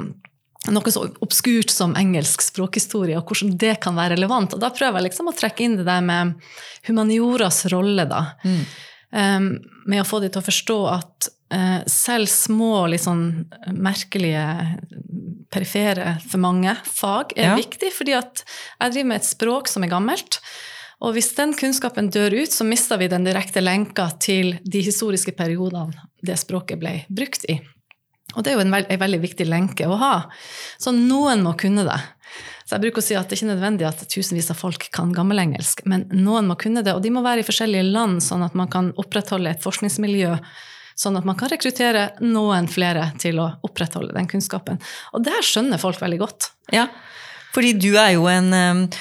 [0.68, 4.55] noe så obskurt som engelsk språkhistorie, og hvordan det kan være relevant.
[4.55, 6.36] Og da prøver jeg liksom å trekke inn det der med
[6.88, 8.26] humanioras rolle, da.
[8.45, 8.62] Mm.
[9.11, 9.47] Um,
[9.91, 11.30] med å få de til å forstå at
[11.90, 13.24] selv små, litt sånn
[13.74, 14.44] merkelige,
[15.51, 17.57] perifere for mange fag er Ja.
[17.57, 18.44] viktig, fordi at
[18.80, 20.38] jeg driver med et språk som er gammelt.
[21.03, 25.32] Og hvis den kunnskapen dør ut, så mister vi den direkte lenka til de historiske
[25.34, 27.61] periodene det språket ble brukt i.
[28.36, 30.14] Og det er jo en, veld, en veldig viktig lenke å ha.
[30.78, 31.98] Så noen må kunne det.
[32.64, 35.11] Så jeg bruker å si at det er ikke nødvendig at tusenvis av folk kan
[35.12, 38.55] gammelengelsk, men noen må kunne det, og de må være i forskjellige land, sånn at
[38.55, 40.36] man kan opprettholde et forskningsmiljø,
[41.01, 44.80] sånn at man kan rekruttere noen flere til å opprettholde den kunnskapen.
[45.14, 46.51] Og det her skjønner folk veldig godt.
[46.74, 46.88] Ja,
[47.55, 48.98] fordi du er jo en, eh,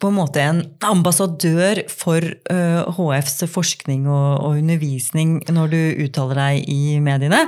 [0.00, 6.70] på en måte en ambassadør for eh, HFs forskning og, undervisning når du uttaler deg
[6.72, 7.42] i mediene.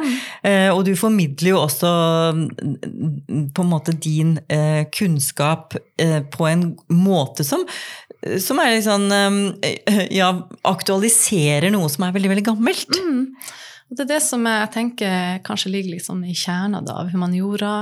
[0.44, 1.92] Eh, og du formidler jo også
[2.36, 7.64] mm, på en måte din eh, kunnskap eh, på en måte som
[8.42, 10.32] som er litt sånn eh, Ja,
[10.68, 13.00] aktualiserer noe som er veldig, veldig gammelt.
[13.90, 17.72] Og det er det som jeg tenker kanskje ligger sånn i kjerna da, av humaniora,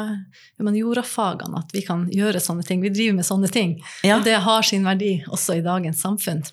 [0.57, 2.81] humaniorafagene, at vi kan gjøre sånne ting.
[2.81, 3.75] Vi driver med sånne ting.
[4.07, 4.17] Ja.
[4.17, 6.47] Og det har sin verdi også i dagens samfunn.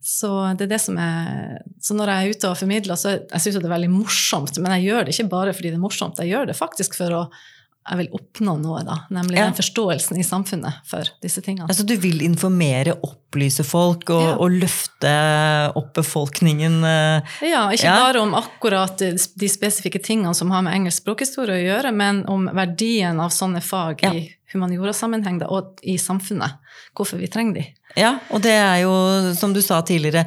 [0.00, 3.42] Så det er det som er Så når jeg er ute og formidler, så jeg
[3.44, 4.56] syns det er veldig morsomt.
[4.64, 7.18] Men jeg gjør det ikke bare fordi det er morsomt, jeg gjør det faktisk for
[7.18, 7.24] å
[7.90, 8.96] jeg vil oppnå noe, da.
[9.10, 9.44] Nemlig Ja.
[9.50, 11.66] den forståelsen i samfunnet for disse tingene.
[11.68, 14.36] Altså du vil informere, opplyse folk og, Ja.
[14.38, 15.14] og løfte
[15.76, 16.84] opp befolkningen.
[16.84, 17.96] eh, Ja, ikke Ja.
[18.12, 22.46] bare om akkurat de spesifikke tingene som har med engelsk språkhistorie å gjøre, men om
[22.52, 26.58] verdien av sånne fag i humaniorasammenheng og i samfunnet.
[26.94, 27.66] Hvorfor vi trenger de.
[27.96, 30.26] Ja, og det er jo, som du sa tidligere,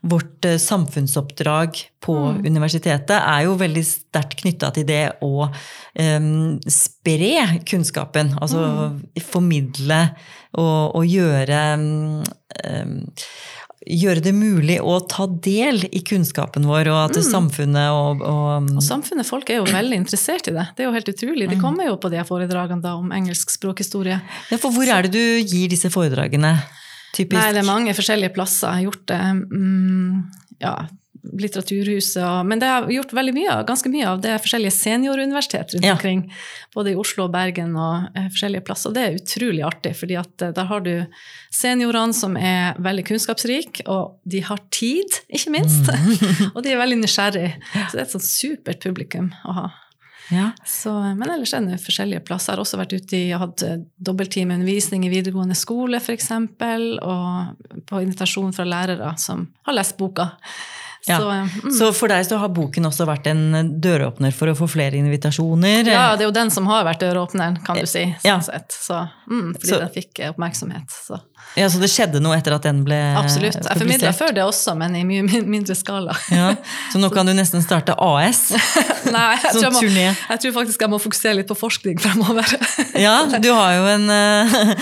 [0.00, 2.14] vårt eh, samfunnsoppdrag på
[2.46, 8.32] universitetet er jo veldig sterkt knytta til det å um, spre kunnskapen.
[8.40, 8.62] Altså
[9.28, 10.00] formidle
[10.56, 12.96] og, og gjøre em,
[13.80, 18.84] Gjøre det mulig å ta del i kunnskapen vår, og at samfunnet og, og Og
[18.84, 20.66] samfunnet, folk er jo veldig interessert i det.
[20.76, 21.46] Det er jo helt utrolig.
[21.48, 24.20] De kommer jo på de foredragene da om engelsk språkhistorie.
[24.20, 26.58] ja, For hvor er det du gir disse foredragene?
[27.16, 27.36] Typisk.
[27.36, 28.68] Nei, det er mange forskjellige plasser.
[28.70, 30.16] Jeg har gjort det mm,
[30.62, 30.74] ja,
[31.20, 34.20] Litteraturhuset og Men det har gjort veldig mye ganske mye av.
[34.24, 35.92] Det er forskjellige senioruniversitet rundt Ja.
[35.92, 36.22] omkring.
[36.74, 38.88] Både i Oslo og Bergen og eh, forskjellige plasser.
[38.88, 40.94] Og det er utrolig artig, fordi at eh, der har du
[41.52, 45.92] seniorene som er veldig kunnskapsrike, og de har tid, ikke minst.
[46.54, 47.52] og de er veldig nysgjerrige.
[47.74, 49.68] Så det er et sånt supert publikum å ha.
[50.30, 50.50] Ja.
[50.66, 52.52] Så, men ellers er det forskjellige plasser.
[52.52, 56.30] Jeg har også vært ute i, jeg hatt eh, dobbelttimeundervisning i videregående skole, f.eks.,
[57.02, 60.30] og på invitasjon fra lærere som har lest boka.
[61.06, 61.16] Ja.
[61.18, 61.72] Så, eh, mm.
[61.78, 65.88] Så for deg så har boken også vært en døråpner for å få flere invitasjoner?
[65.88, 68.04] ja, det er jo den som har vært døråpneren, kan du si.
[68.20, 68.38] Sånn Ja.
[68.44, 68.68] sett.
[68.70, 70.88] Så, mm, fordi Så- den fikk eh, oppmerksomhet.
[70.90, 71.20] Så.
[71.58, 73.58] Ja, Så det skjedde noe etter at den ble Absolutt.
[73.58, 76.14] Jeg formidla før det også, men i mye mindre skala.
[76.30, 76.52] Ja,
[76.92, 78.50] så nå kan du nesten starte AS?
[79.14, 82.46] Nei, jeg tror, jeg, må, jeg tror faktisk jeg må fokusere litt på forskning fremover.
[83.00, 84.72] Ja, du har jo en, eh,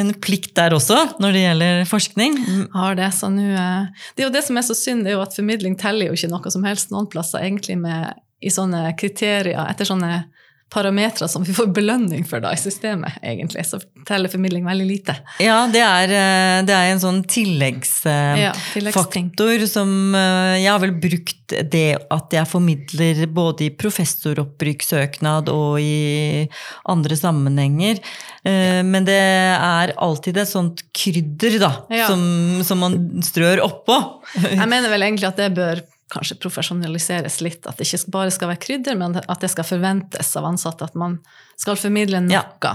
[0.00, 2.38] en plikt der også, når det gjelder forskning.
[2.74, 5.18] har det, så nå eh, Det er jo det som er så synd, det er
[5.18, 8.90] jo at formidling teller jo ikke noe som helst noen plasser egentlig med, i sånne
[8.98, 10.24] kriterier, etter sånne
[10.70, 13.64] parametere som vi får belønning for da i systemet, egentlig.
[13.66, 15.14] Så teller formidling veldig lite.
[15.40, 19.66] Ja, det er, eh, det er en sånn tilleggsfaktor Ja, tilleggsting.
[19.68, 21.34] som eh, Jeg har vel brukt
[21.72, 26.48] det at jeg formidler både i professoropprykkssøknad og i
[26.88, 27.98] andre sammenhenger.
[28.44, 28.82] Ja.
[28.82, 32.06] Men det er alltid et sånt krydder, da, Ja.
[32.08, 33.98] som, som man strør oppå.
[34.36, 35.82] Jeg mener vel egentlig at det bør
[36.12, 37.66] kanskje profesjonaliseres litt.
[37.68, 40.96] At det ikke bare skal være krydder, men at det skal forventes av ansatte at
[40.98, 41.18] man
[41.58, 42.38] skal formidle noe.
[42.38, 42.74] Ja.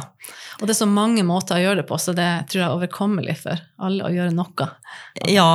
[0.59, 2.75] Og det er så mange måter å gjøre det på, så det tror jeg er
[2.75, 4.67] overkommelig for alle å gjøre noe.
[5.31, 5.47] Ja,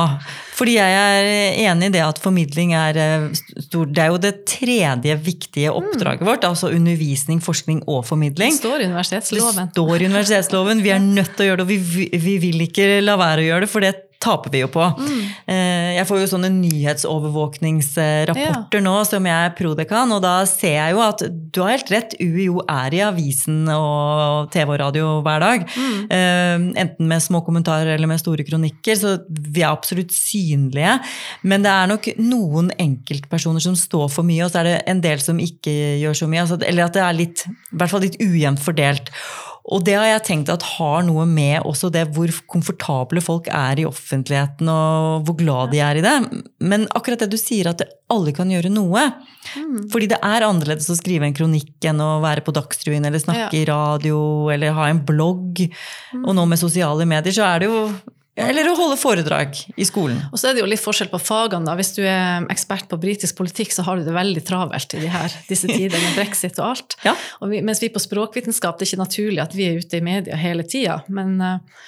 [0.57, 1.29] fordi jeg er
[1.69, 3.27] enig i det at formidling er eh,
[3.67, 8.57] stor Det er jo det tredje viktige oppdraget vårt, altså undervisning, forskning og formidling.
[8.57, 9.71] Det står i universitetsloven.
[9.71, 12.67] Det står i universitetsloven, vi er nødt til å gjøre det, og vi, vi vil
[12.67, 14.83] ikke la være å gjøre det, for det taper vi jo på.
[14.99, 15.19] Mm.
[15.47, 20.91] Eh, Jeg får jo sånne nyhetsovervåkningsrapporter nå som jeg er prodekan, og da ser jeg
[20.95, 25.39] jo at du har helt rett, UiO er i avisen og TV og radio hver
[25.43, 25.59] dag.
[25.71, 25.99] Mm.
[26.11, 30.93] Eh, Enten med små kommentarer eller med store kronikker, så vi er absolutt synlige.
[31.43, 35.01] Men det er nok noen enkeltpersoner som står for mye, og så er det en
[35.03, 35.71] del som ikke
[36.03, 36.41] gjør så mye.
[36.45, 37.49] Altså, eller at det er litt, i
[37.79, 39.07] hvert fall litt ujevnt fordelt.
[39.69, 43.81] Og det har jeg tenkt at har noe med også det hvor komfortable folk er
[43.81, 46.13] i offentligheten, og hvor glad de er i det.
[46.63, 49.03] Men akkurat det du sier, at alle kan gjøre noe.
[49.91, 53.51] Fordi det er annerledes å skrive en kronikk enn å være på Dagsrevyen eller snakke
[53.53, 53.59] Ja.
[53.61, 55.61] i radio eller ha en blogg.
[56.23, 57.83] Og nå med sosiale medier så er det jo
[58.39, 60.21] Eller å holde foredrag i skolen.
[60.31, 61.67] Og så er det jo litt forskjell på fagene.
[61.67, 61.75] da.
[61.79, 65.11] Hvis du er ekspert på britisk politikk, så har du det veldig travelt i de
[65.13, 66.97] her, disse tider med brexit og alt.
[67.05, 67.15] Ja.
[67.43, 70.05] Og vi, mens vi på språkvitenskap, det er ikke naturlig at vi er ute i
[70.05, 71.01] media hele tida.
[71.11, 71.87] Men, eh,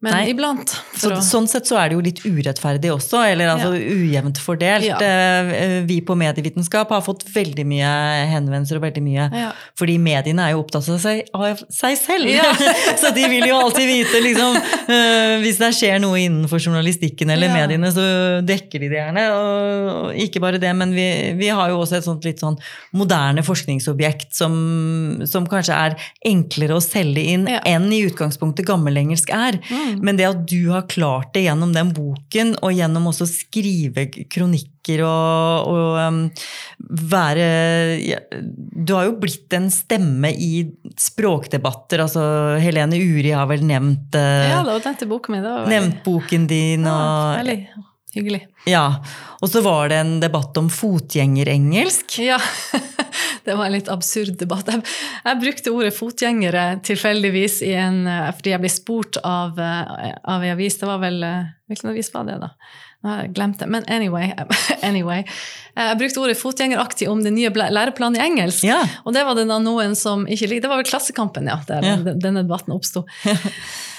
[0.00, 0.28] men Nei.
[0.30, 0.70] iblant.
[0.94, 4.84] Så, å, sånn sett så er det jo litt urettferdig også, eller altså ujevnt fordelt.
[4.86, 4.98] Ja.
[5.02, 7.88] Eh, Vi på medievitenskap har fått veldig mye
[8.30, 9.48] henvendelser og veldig mye Ja.
[9.78, 12.30] Fordi mediene er jo opptatt av seg, av seg selv.
[12.30, 12.46] Ja.
[13.02, 14.54] så de vil jo alltid vite, liksom
[14.86, 17.58] eh, Hvis det skjer noe innenfor journalistikken eller Ja.
[17.58, 18.06] mediene, så
[18.46, 19.26] dekker de det gjerne.
[19.34, 21.08] Og ikke bare det, men vi,
[21.42, 22.54] vi har jo også et sånt litt sånn
[22.94, 24.54] moderne forskningsobjekt som,
[25.26, 27.58] som kanskje er enklere å selge inn Ja.
[27.66, 29.58] enn i utgangspunktet gammelengelsk er.
[29.66, 29.87] Mm.
[30.02, 34.08] Men det at du har klart det gjennom den boken, og gjennom også å skrive
[34.30, 36.20] kronikker og, og um,
[37.10, 37.48] være
[38.00, 40.62] ja, Du har jo blitt en stemme i
[40.98, 42.00] språkdebatter.
[42.06, 42.22] altså
[42.62, 45.42] Helene Uri har vel nevnt, uh, ja, den til boka mi.
[45.42, 46.88] Nevnt boken din.
[46.88, 47.58] ja, Og, veldig
[48.16, 48.42] hyggelig.
[48.66, 48.86] ja.
[49.40, 52.18] og så var det en debatt om fotgjengerengelsk.
[52.24, 52.40] Ja,
[53.48, 54.68] det var en litt absurd debatt.
[54.68, 54.84] Jeg,
[55.24, 60.54] jeg brukte ordet fotgjengere tilfeldigvis en, eh, fordi jeg ble spurt av, eh, av en
[60.54, 60.78] avis.
[60.80, 62.46] Det var vel eh, Hvilken avis var det, da?
[63.06, 63.68] Jeg glemt det.
[63.70, 64.32] Men anyway.
[64.82, 65.22] anyway.
[65.78, 68.64] Jeg brukte ordet fotgjengeraktig om den nye læreplanen i engelsk.
[68.66, 68.80] Ja.
[69.06, 70.66] Og det var det da noen som ikke likte.
[70.66, 71.96] Det var vel Klassekampen, ja, der Ja.
[72.10, 73.04] denne debatten oppsto.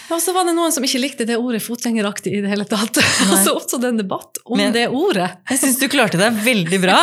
[0.09, 2.97] Og så var det noen som ikke likte det ordet fotgjengeraktig i det hele tatt.
[3.29, 5.29] Og så oppstod det en debatt om Men- det ordet.
[5.51, 6.97] Jeg syns du klarte deg veldig bra.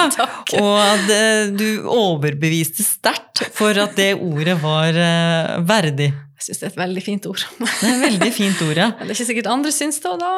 [0.59, 6.11] Og at eh, du overbeviste sterkt for at det ordet var eh, verdig.
[6.37, 7.43] Jeg syns det er et veldig fint ord.
[7.81, 8.91] Det er veldig fint ord, ja.
[8.99, 10.33] Men det er ikke sikkert andre syns det, og da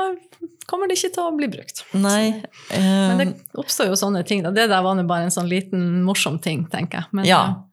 [0.70, 1.82] kommer det ikke til å bli brukt.
[1.96, 2.42] Nei.
[2.70, 3.16] Um...
[3.18, 4.44] Men det oppstår jo sånne ting.
[4.44, 4.52] Da.
[4.54, 7.10] Det der var bare en sånn liten morsom ting, tenker jeg.
[7.18, 7.40] Men, Ja.
[7.48, 7.64] eh,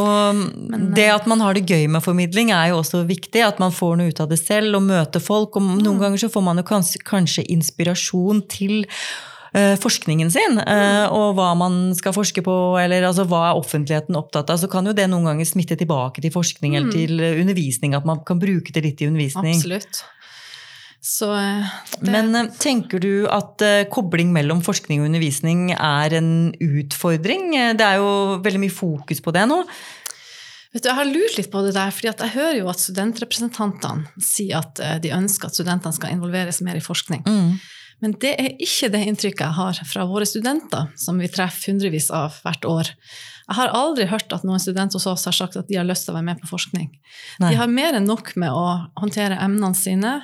[0.00, 0.40] Og
[0.70, 3.42] Men, det at man har det gøy med formidling, er jo også viktig.
[3.44, 5.56] At man får noe ut av det selv og møter folk.
[5.58, 8.94] Og noen ganger så får man jo kanskje, kanskje inspirasjon til eh,
[9.52, 14.50] forskningen sin, eh, og hva man skal forske på, eller altså, hva er offentligheten opptatt
[14.52, 14.60] av.
[14.62, 18.06] Så kan jo det noen ganger smitte tilbake til forskning eller til eh, undervisning, at
[18.06, 19.56] man kan bruke det litt i undervisning.
[19.58, 20.02] Absolutt.
[21.02, 21.64] Så eh,
[21.98, 27.54] det, Men eh, tenker du at eh, kobling mellom forskning og undervisning er en utfordring?
[27.56, 29.62] Eh, Det er jo veldig mye fokus på det nå.
[30.74, 34.06] vet du, jeg har lurt litt på det der, fordi jeg hører jo at studentrepresentantene
[34.22, 37.24] sier at eh, de ønsker at studentene skal involveres mer i forskning.
[38.00, 42.08] Men det er ikke det inntrykket jeg har fra våre studenter, som vi treffer hundrevis
[42.14, 42.92] av hvert år.
[43.50, 46.06] Jeg har aldri hørt at noen student hos oss har sagt at de har lyst
[46.06, 46.88] til å være med på forskning.
[47.42, 47.50] Nei.
[47.50, 48.66] De har mer enn nok med å
[49.00, 50.14] håndtere emnene sine.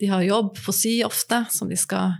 [0.00, 2.16] De har jobb på si ofte, som de skal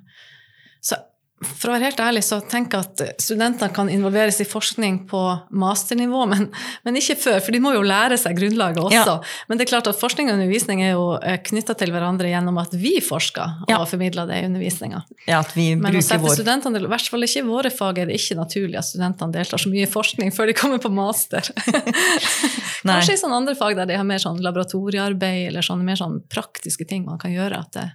[1.45, 5.19] for å være helt ærlig så tenker jeg at studentene kan involveres i forskning på
[5.53, 6.47] masternivå, men,
[6.87, 9.17] men ikke før, for de må jo lære seg grunnlaget også.
[9.19, 9.45] Ja.
[9.51, 11.05] Men det er klart at forskning og undervisning er jo
[11.51, 13.83] knytta til hverandre gjennom at vi forsker og Ja.
[13.85, 15.03] formidler det i undervisninga.
[15.29, 18.01] Ja, at vi Men å sette vår studentene, i hvert fall ikke i våre fag,
[18.01, 20.89] er det ikke naturlig at studentene deltar så mye i forskning før de kommer på
[20.89, 21.53] master.
[22.87, 26.23] Kanskje i sånne andre fag der de har mer sånn laboratoriearbeid eller sånne mer sånn
[26.33, 27.87] praktiske ting man kan gjøre, at det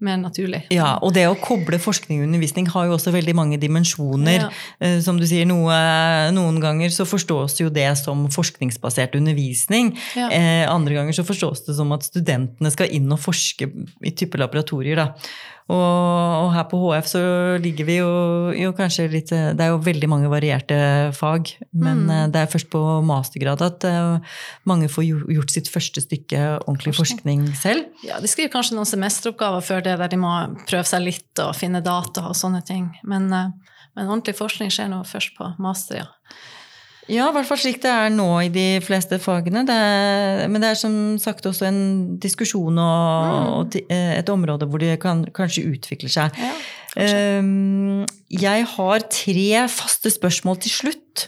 [0.00, 0.62] mer naturlig.
[0.74, 4.46] Ja, og det å koble forskning og undervisning har jo også veldig mange dimensjoner.
[4.46, 4.50] Ja.
[4.80, 5.72] Eh, Som du sier, noe,
[6.36, 9.94] noen ganger så forstås jo det som forskningsbasert undervisning.
[10.16, 10.28] Ja.
[10.30, 13.70] Eh, andre ganger så forstås det som at studentene skal inn og forske
[14.04, 14.96] i type laboratorier.
[14.96, 15.10] Da.
[15.66, 15.74] Og,
[16.46, 17.20] og her på HF så
[17.58, 18.10] ligger vi jo,
[18.54, 20.76] jo kanskje litt eh, Det er jo veldig mange varierte
[21.16, 22.30] fag, men Mm.
[22.30, 23.82] det er først på mastergrad at
[24.68, 26.38] mange får gjort sitt første stykke
[26.68, 27.88] ordentlig forskning selv.
[28.06, 30.32] Ja, de skriver kanskje noen semesteroppgaver før det, der de må
[30.66, 32.90] prøve seg litt og finne data og sånne ting.
[33.06, 36.12] Men, eh, men ordentlig forskning skjer nå først på master, ja.
[37.06, 39.60] Ja, i hvert fall slik det er nå i de fleste fagene.
[39.62, 41.78] Det er, men det er som sagt også en
[42.18, 46.34] diskusjon og, og eh, et område hvor det kan kanskje utvikle seg.
[46.34, 46.50] ja
[46.96, 51.26] Ehm, jeg har tre faste spørsmål til slutt.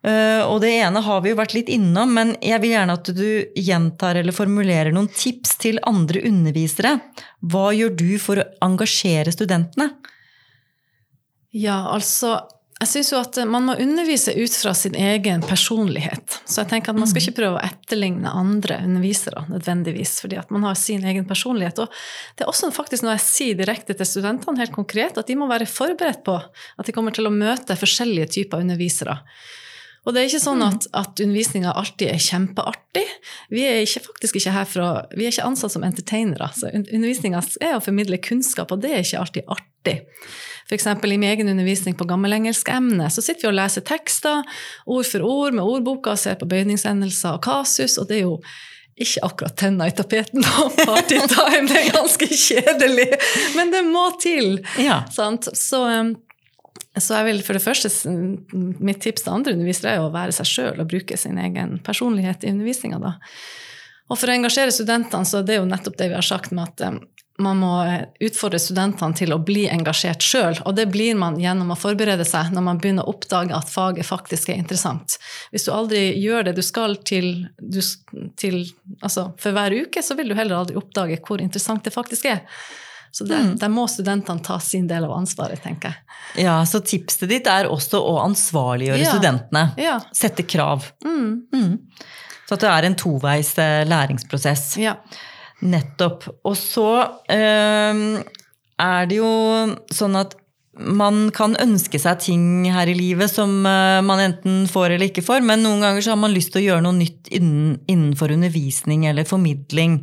[0.00, 3.10] Eh, og det ene har vi jo vært litt innom, men jeg vil gjerne at
[3.16, 3.26] du
[3.58, 6.96] gjentar eller formulerer noen tips til andre undervisere.
[7.40, 9.92] Hva gjør du for å engasjere studentene?
[11.50, 12.38] Ja, altså
[12.80, 16.38] jeg syns jo at man må undervise ut fra sin egen personlighet.
[16.48, 20.54] Så jeg tenker at man skal ikke prøve å etterligne andre undervisere nødvendigvis, fordi at
[20.54, 21.82] man har sin egen personlighet.
[21.84, 21.92] Og
[22.38, 25.50] det er også faktisk når jeg sier direkte til studentene helt konkret, at de må
[25.50, 29.18] være forberedt på at de kommer til å møte forskjellige typer undervisere.
[30.06, 33.04] Og det er ikke sånn at, at undervisninga alltid er kjempeartig.
[33.52, 36.48] Vi er ikke, faktisk ikke her for å, vi er ikke ansatt som entertainere.
[36.56, 39.98] Så undervisninga er å formidle kunnskap, og det er ikke alltid artig.
[40.70, 40.86] F.eks.
[40.86, 44.44] i min egen undervisning på gammelengelsk-emne så sitter vi og leser tekster
[44.86, 48.36] ord for ord med ordboka og ser på bøyningsendelser og kasus, og det er jo
[49.00, 53.08] ikke akkurat tenna i tapeten og partytime, det er ganske kjedelig,
[53.56, 54.60] men det må til.
[54.80, 55.02] Ja.
[55.10, 56.14] Så, um,
[56.98, 57.90] så jeg vil for det første,
[58.82, 62.42] Mitt tips til andre undervisere er å være seg sjøl og bruke sin egen personlighet
[62.44, 62.98] i undervisninga.
[64.10, 66.66] Og for å engasjere studentene, så det er jo nettopp det vi har sagt med
[66.66, 66.98] at um,
[67.40, 70.58] man må eh, utfordre studentene til å bli engasjert sjøl.
[70.66, 74.08] Og det blir man gjennom å forberede seg når man begynner å oppdage at faget
[74.08, 75.16] faktisk er interessant.
[75.54, 77.80] Hvis du aldri gjør det du skal til, du,
[78.40, 78.62] til
[79.00, 82.44] altså for hver uke, så vil du heller aldri oppdage hvor interessant det faktisk er.
[83.10, 83.54] Så der, mm.
[83.58, 86.44] der må studentene ta sin del av ansvaret, tenker jeg.
[86.44, 89.14] Ja, Så tipset ditt er også å ansvarliggjøre ja.
[89.14, 89.64] studentene.
[89.80, 89.96] Ja.
[90.14, 90.92] Sette krav.
[91.04, 91.30] Mm.
[91.54, 91.72] Mm.
[92.46, 94.76] Så at det er en toveis eh, læringsprosess.
[94.82, 94.96] Ja.
[95.60, 96.28] Nettopp.
[96.46, 96.90] Og så
[97.30, 98.04] øh,
[98.80, 99.32] er det jo
[99.94, 100.38] sånn at
[100.80, 105.24] man kan ønske seg ting her i livet som uh, man enten får eller ikke
[105.26, 108.32] får, men noen ganger så har man lyst til å gjøre noe nytt innen, innenfor
[108.32, 110.00] undervisning eller formidling.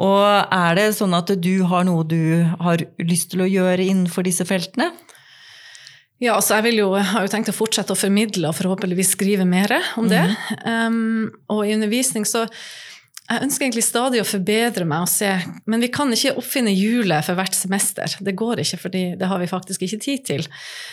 [0.00, 4.24] Og er det sånn at du har noe du har lyst til å gjøre innenfor
[4.24, 4.92] disse feltene?
[6.22, 9.44] Ja, altså jeg, jo, jeg, har jo tenkt å fortsette å formidle og forhåpentligvis skrive
[9.48, 10.22] mer om det.
[10.62, 10.68] Mm.
[10.70, 12.46] Um, og i undervisning så
[13.30, 15.30] jeg ønsker egentlig stadig å forbedre meg og se,
[15.70, 18.16] men vi kan ikke oppfinne hjulet for hvert semester.
[18.20, 20.48] Det går ikke, for det har vi faktisk ikke tid til.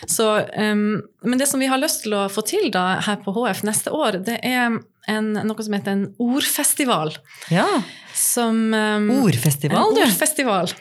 [0.05, 3.33] Så, um, men det som vi har lyst til å få til da, her på
[3.35, 4.77] HF neste år, det er
[5.09, 7.15] en, noe som heter en ordfestival.
[7.51, 7.67] Ja.
[8.15, 10.03] Som, um, ordfestival, du.
[10.05, 10.71] Ordfestival.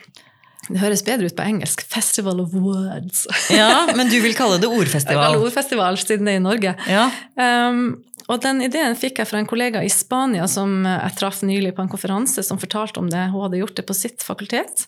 [0.69, 1.81] Det høres bedre ut på engelsk.
[1.89, 3.25] Festival of Words.
[3.57, 5.17] ja, Men du vil kalle det ordfestival?
[5.17, 6.75] Jeg kaller det ordfestival, siden det er i Norge.
[6.93, 7.09] Ja.
[7.41, 11.73] Um, og den ideen fikk jeg fra en kollega i Spania som jeg traff nylig
[11.77, 13.31] på en konferanse, som fortalte om det.
[13.33, 14.85] Hun hadde gjort det på sitt fakultet.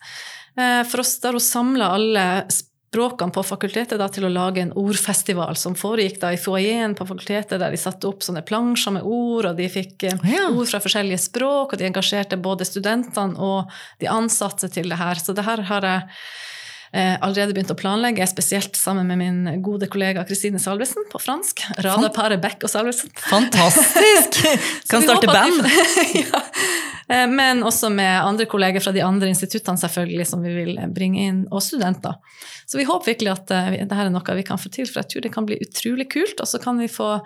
[0.60, 4.74] Eh, for oss, der hun samla alle språkene på fakultetet da, til å lage en
[4.76, 9.06] ordfestival som foregikk da i foajeen på fakultetet, der de satte opp sånne plansjer med
[9.06, 10.48] ord, og de fikk eh, ja.
[10.50, 13.70] ord fra forskjellige språk, og de engasjerte både studentene og
[14.02, 15.22] de ansatte til det her.
[15.22, 16.02] Så det her har jeg
[16.92, 21.62] allerede begynt å planlegge, spesielt sammen med min gode kollega Kristine Salvesen på fransk.
[21.86, 23.12] Rada Pare Beck og Salvesen.
[23.30, 24.40] Fantastisk!
[24.90, 25.68] kan starte band.
[26.24, 26.42] ja.
[27.10, 31.26] Eh, men også med andre kolleger fra de andre instituttene selvfølgelig, som vi vil bringe
[31.26, 32.18] inn, og studenter.
[32.70, 35.10] Så vi håper virkelig at uh, dette er noe vi kan få til, for jeg
[35.10, 36.38] tror det kan bli utrolig kult.
[36.38, 37.16] Og så kan vi få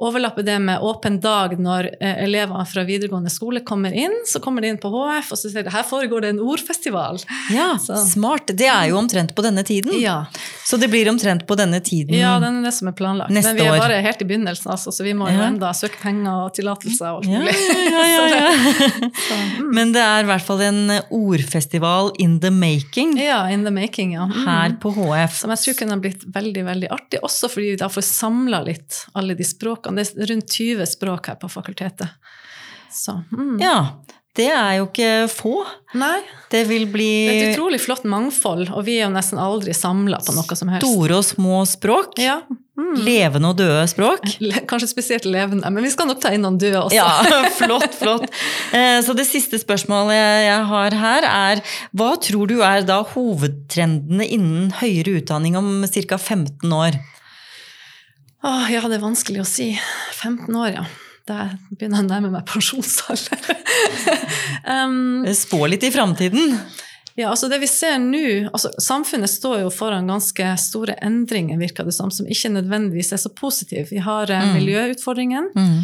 [0.00, 4.14] overlappe det med åpen dag når eh, elevene fra videregående skole kommer inn.
[4.26, 7.20] Så kommer de inn på HF, og så sier de her foregår det en ordfestival.
[7.52, 7.98] Ja, så.
[8.04, 8.52] smart.
[8.56, 9.92] Det er jo omtrent på denne tiden.
[10.00, 10.24] Ja.
[10.64, 13.32] Så det blir omtrent på denne tiden Ja, den er det som er planlagt.
[13.34, 15.48] Neste Men vi er bare helt i begynnelsen, altså, så vi må jo ja.
[15.50, 17.54] enda søke penger og tillatelser og alt mulig.
[17.90, 18.46] Ja,
[19.60, 19.70] mm.
[19.74, 23.16] Men det er i hvert fall en ordfestival in the making.
[23.20, 24.28] Ja, in the making, ja.
[24.30, 24.46] Mm.
[24.46, 25.40] Her på HF.
[25.42, 29.04] Som jeg tror kunne blitt veldig, veldig artig, også fordi vi da får samla litt
[29.18, 30.16] alle de språkene språkene.
[30.16, 32.08] Det er rundt 20 språk her på fakultetet.
[32.90, 33.60] Så, mm.
[33.62, 33.96] Ja,
[34.38, 35.52] det er jo ikke få.
[35.98, 36.20] Nei.
[36.50, 39.74] Det vil bli Det er et utrolig flott mangfold, og vi er jo nesten aldri
[39.74, 40.86] samla på noe som helst.
[40.86, 42.14] Store og små språk.
[42.22, 42.40] Ja.
[42.78, 42.94] Mm.
[43.04, 44.24] Levende og døde språk.
[44.70, 46.96] Kanskje spesielt levende, men vi skal nok ta inn noen døde også.
[46.96, 48.26] Ja, flott, flott.
[48.74, 54.30] Eh, så det siste spørsmålet jeg har her, er hva tror du er da hovedtrendene
[54.30, 56.16] innen høyere utdanning om ca.
[56.16, 57.02] 15 år?
[58.42, 59.70] Åh, ja, det er vanskelig å si.
[60.22, 60.84] 15 år, ja.
[61.28, 63.50] Da begynner jeg å nærme meg pensjonsalder.
[64.74, 66.56] um, Spå litt i framtiden.
[67.18, 71.84] Ja, altså det vi ser nå, altså Samfunnet står jo foran ganske store endringer, virker
[71.84, 73.88] det som, som ikke nødvendigvis er så positive.
[73.90, 74.54] Vi har eh, mm.
[74.56, 75.50] miljøutfordringen.
[75.52, 75.76] Mm.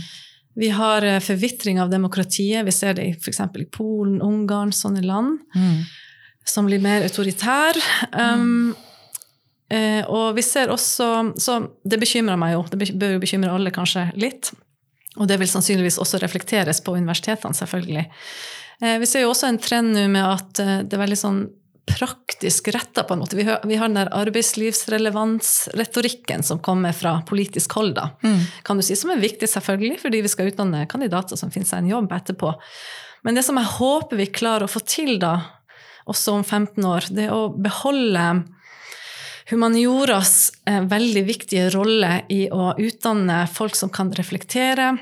[0.57, 2.64] Vi har eh, forvitring av demokratiet.
[2.64, 3.42] Vi ser det f.eks.
[3.42, 5.42] i Polen, Ungarn, sånne land.
[5.52, 5.82] Mm.
[6.46, 7.82] Som blir mer autoritære.
[8.14, 8.72] Um,
[9.72, 12.62] Eh, og vi ser også Så det bekymrer meg jo.
[12.70, 14.52] Det bør jo bekymre alle kanskje litt.
[15.16, 18.04] Og det vil sannsynligvis også reflekteres på universitetene, selvfølgelig.
[18.82, 21.40] Eh, vi ser jo også en trend nå med at eh, det er veldig sånn
[21.86, 23.38] praktisk retta, på en måte.
[23.38, 28.06] Vi har, vi har den der arbeidslivsrelevansretorikken som kommer fra politisk hold, da.
[28.26, 28.42] Mm.
[28.66, 31.78] Kan du si, som er viktig, selvfølgelig, fordi vi skal utdanne kandidater som finner seg
[31.84, 32.48] en jobb etterpå.
[33.22, 35.34] Men det som jeg håper vi klarer å få til da,
[36.10, 38.42] også om 15 år, det er å beholde
[39.51, 44.97] humanioras eh, veldig viktige rolle i å utdanne folk som kan reflektere,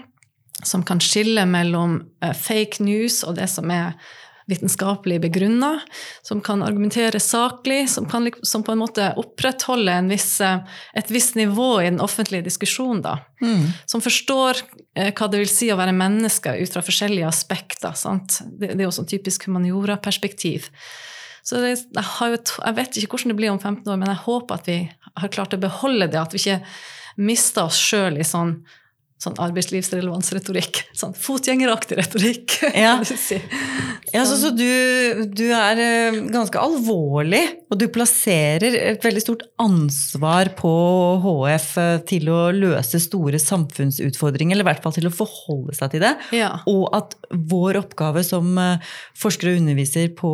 [0.64, 3.96] som kan skille mellom eh, fake news og det som er
[4.44, 5.78] vitenskapelig begrunna,
[6.20, 10.60] som kan argumentere saklig, som kan som på en måte opprettholde en viss, eh,
[10.92, 13.24] et visst nivå i den offentlige diskusjonen.
[13.40, 13.72] Mm.
[13.88, 14.60] Som forstår
[14.94, 17.96] hva det vil si å være menneske ut fra forskjellige aspekter.
[17.96, 18.42] Sant?
[18.44, 20.68] Det, det er jo sånn typisk humaniora-perspektiv.
[21.44, 24.24] Så det, jeg, jo, jeg, vet ikke hvordan det blir om 15 år, men jeg
[24.24, 24.78] håper at vi
[25.20, 26.22] har klart å beholde det.
[26.22, 26.62] At vi ikke
[27.20, 28.56] mister oss sjøl i sånn,
[29.20, 30.80] sånn arbeidslivsrelevansretorikk.
[31.00, 32.56] Sånn fotgjengeraktig retorikk.
[32.84, 33.36] Ja, si.
[34.14, 34.64] ja så, så du,
[35.36, 40.72] du, er eh, ganske alvorlig, og du plasserer et veldig stort ansvar på
[41.24, 45.92] HF eh, til å løse store samfunnsutfordringer, eller i hvert fall til å forholde seg
[45.92, 46.14] til det.
[46.40, 46.54] Ja.
[46.72, 47.18] Og at
[47.52, 50.30] vår oppgave som forskere forsker og underviser på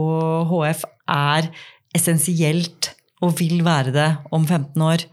[0.50, 1.50] HF er
[1.96, 5.04] essensielt og vil være det om 15 år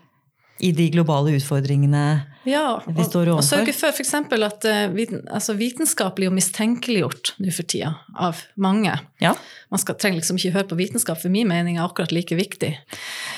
[0.63, 2.05] i de globale utfordringene
[2.47, 3.43] ja, vi står overfor.
[3.43, 4.13] Og sørge for f.eks.
[4.15, 8.93] at uh, altså vitenskap blir jo mistenkeliggjort nå for tida av mange.
[9.21, 9.33] Ja.
[9.73, 12.71] Man skal, trenger liksom ikke høre på vitenskap, for min mening er akkurat like viktig.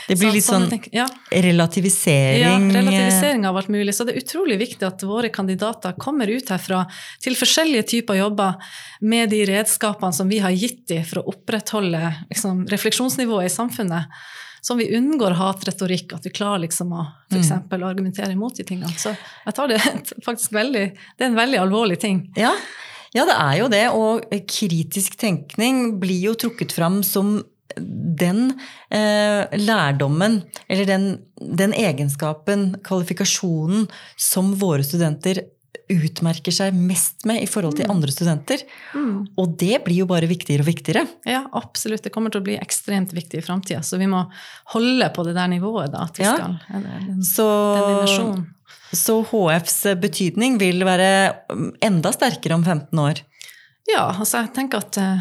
[0.07, 1.07] Det blir Så, litt sånn tenker, ja.
[1.31, 3.95] relativisering Ja, relativisering av alt mulig.
[3.97, 6.83] Så det er utrolig viktig at våre kandidater kommer ut herfra
[7.23, 12.03] til forskjellige typer jobber med de redskapene som vi har gitt dem for å opprettholde
[12.29, 14.21] liksom, refleksjonsnivået i samfunnet.
[14.61, 17.41] Sånn vi unngår hatretorikk, at vi klarer liksom å for Mm.
[17.43, 18.91] eksempel, argumentere imot de tingene.
[18.97, 19.79] Så jeg tar det
[20.27, 20.85] faktisk veldig
[21.17, 22.31] Det er en veldig alvorlig ting.
[22.35, 22.53] Ja.
[23.13, 23.85] ja, det er jo det.
[23.93, 27.43] Og kritisk tenkning blir jo trukket fram som
[27.77, 33.87] den eh, lærdommen, eller den, den egenskapen, kvalifikasjonen,
[34.17, 35.43] som våre studenter
[35.89, 38.61] utmerker seg mest med i forhold til andre studenter.
[39.39, 41.05] Og det blir jo bare viktigere og viktigere.
[41.25, 42.03] Ja, absolutt.
[42.05, 43.81] Det kommer til å bli ekstremt viktig i framtida.
[43.85, 44.21] Så vi må
[44.75, 46.03] holde på det der nivået, da.
[46.05, 46.35] At vi Ja.
[46.35, 48.45] skal, eller den, Så, den dimensjonen.
[48.93, 51.09] så HFs betydning vil være
[51.81, 53.21] enda sterkere om 15 år.
[53.89, 55.19] Ja, altså jeg tenker at eh,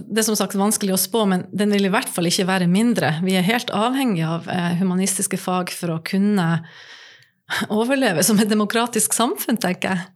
[0.00, 2.66] det er som sagt vanskelig å spå, men den vil i hvert fall ikke være
[2.66, 3.18] mindre.
[3.22, 6.62] Vi er helt avhengig av eh, humanistiske fag for å kunne
[7.80, 10.10] overleve som et demokratisk samfunn, tenker jeg.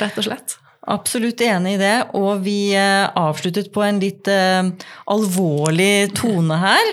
[0.00, 0.58] Rett og slett.
[0.88, 4.70] Absolutt enig i det, og vi eh, avsluttet på en litt uh,
[5.12, 6.92] alvorlig tone her.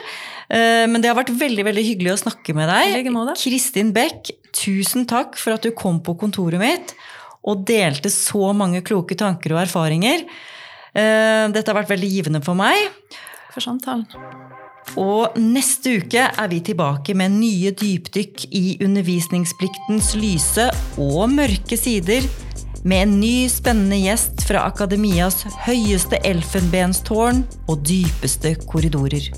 [0.49, 2.91] Uh, men det har vært veldig veldig hyggelig å snakke med deg.
[3.39, 6.95] Kristin Beck, tusen takk for at du kom på kontoret mitt
[7.45, 10.25] og delte så mange kloke tanker og erfaringer.
[10.91, 12.89] Uh, dette har vært veldig givende for meg.
[13.53, 14.09] For samtalen.
[14.93, 20.69] Og neste uke er vi tilbake med nye dypdykk i undervisningspliktens lyse
[21.01, 22.25] og mørke sider,
[22.85, 29.31] med en ny spennende gjest fra akademias høyeste elfenbenstårn og dypeste korridorer.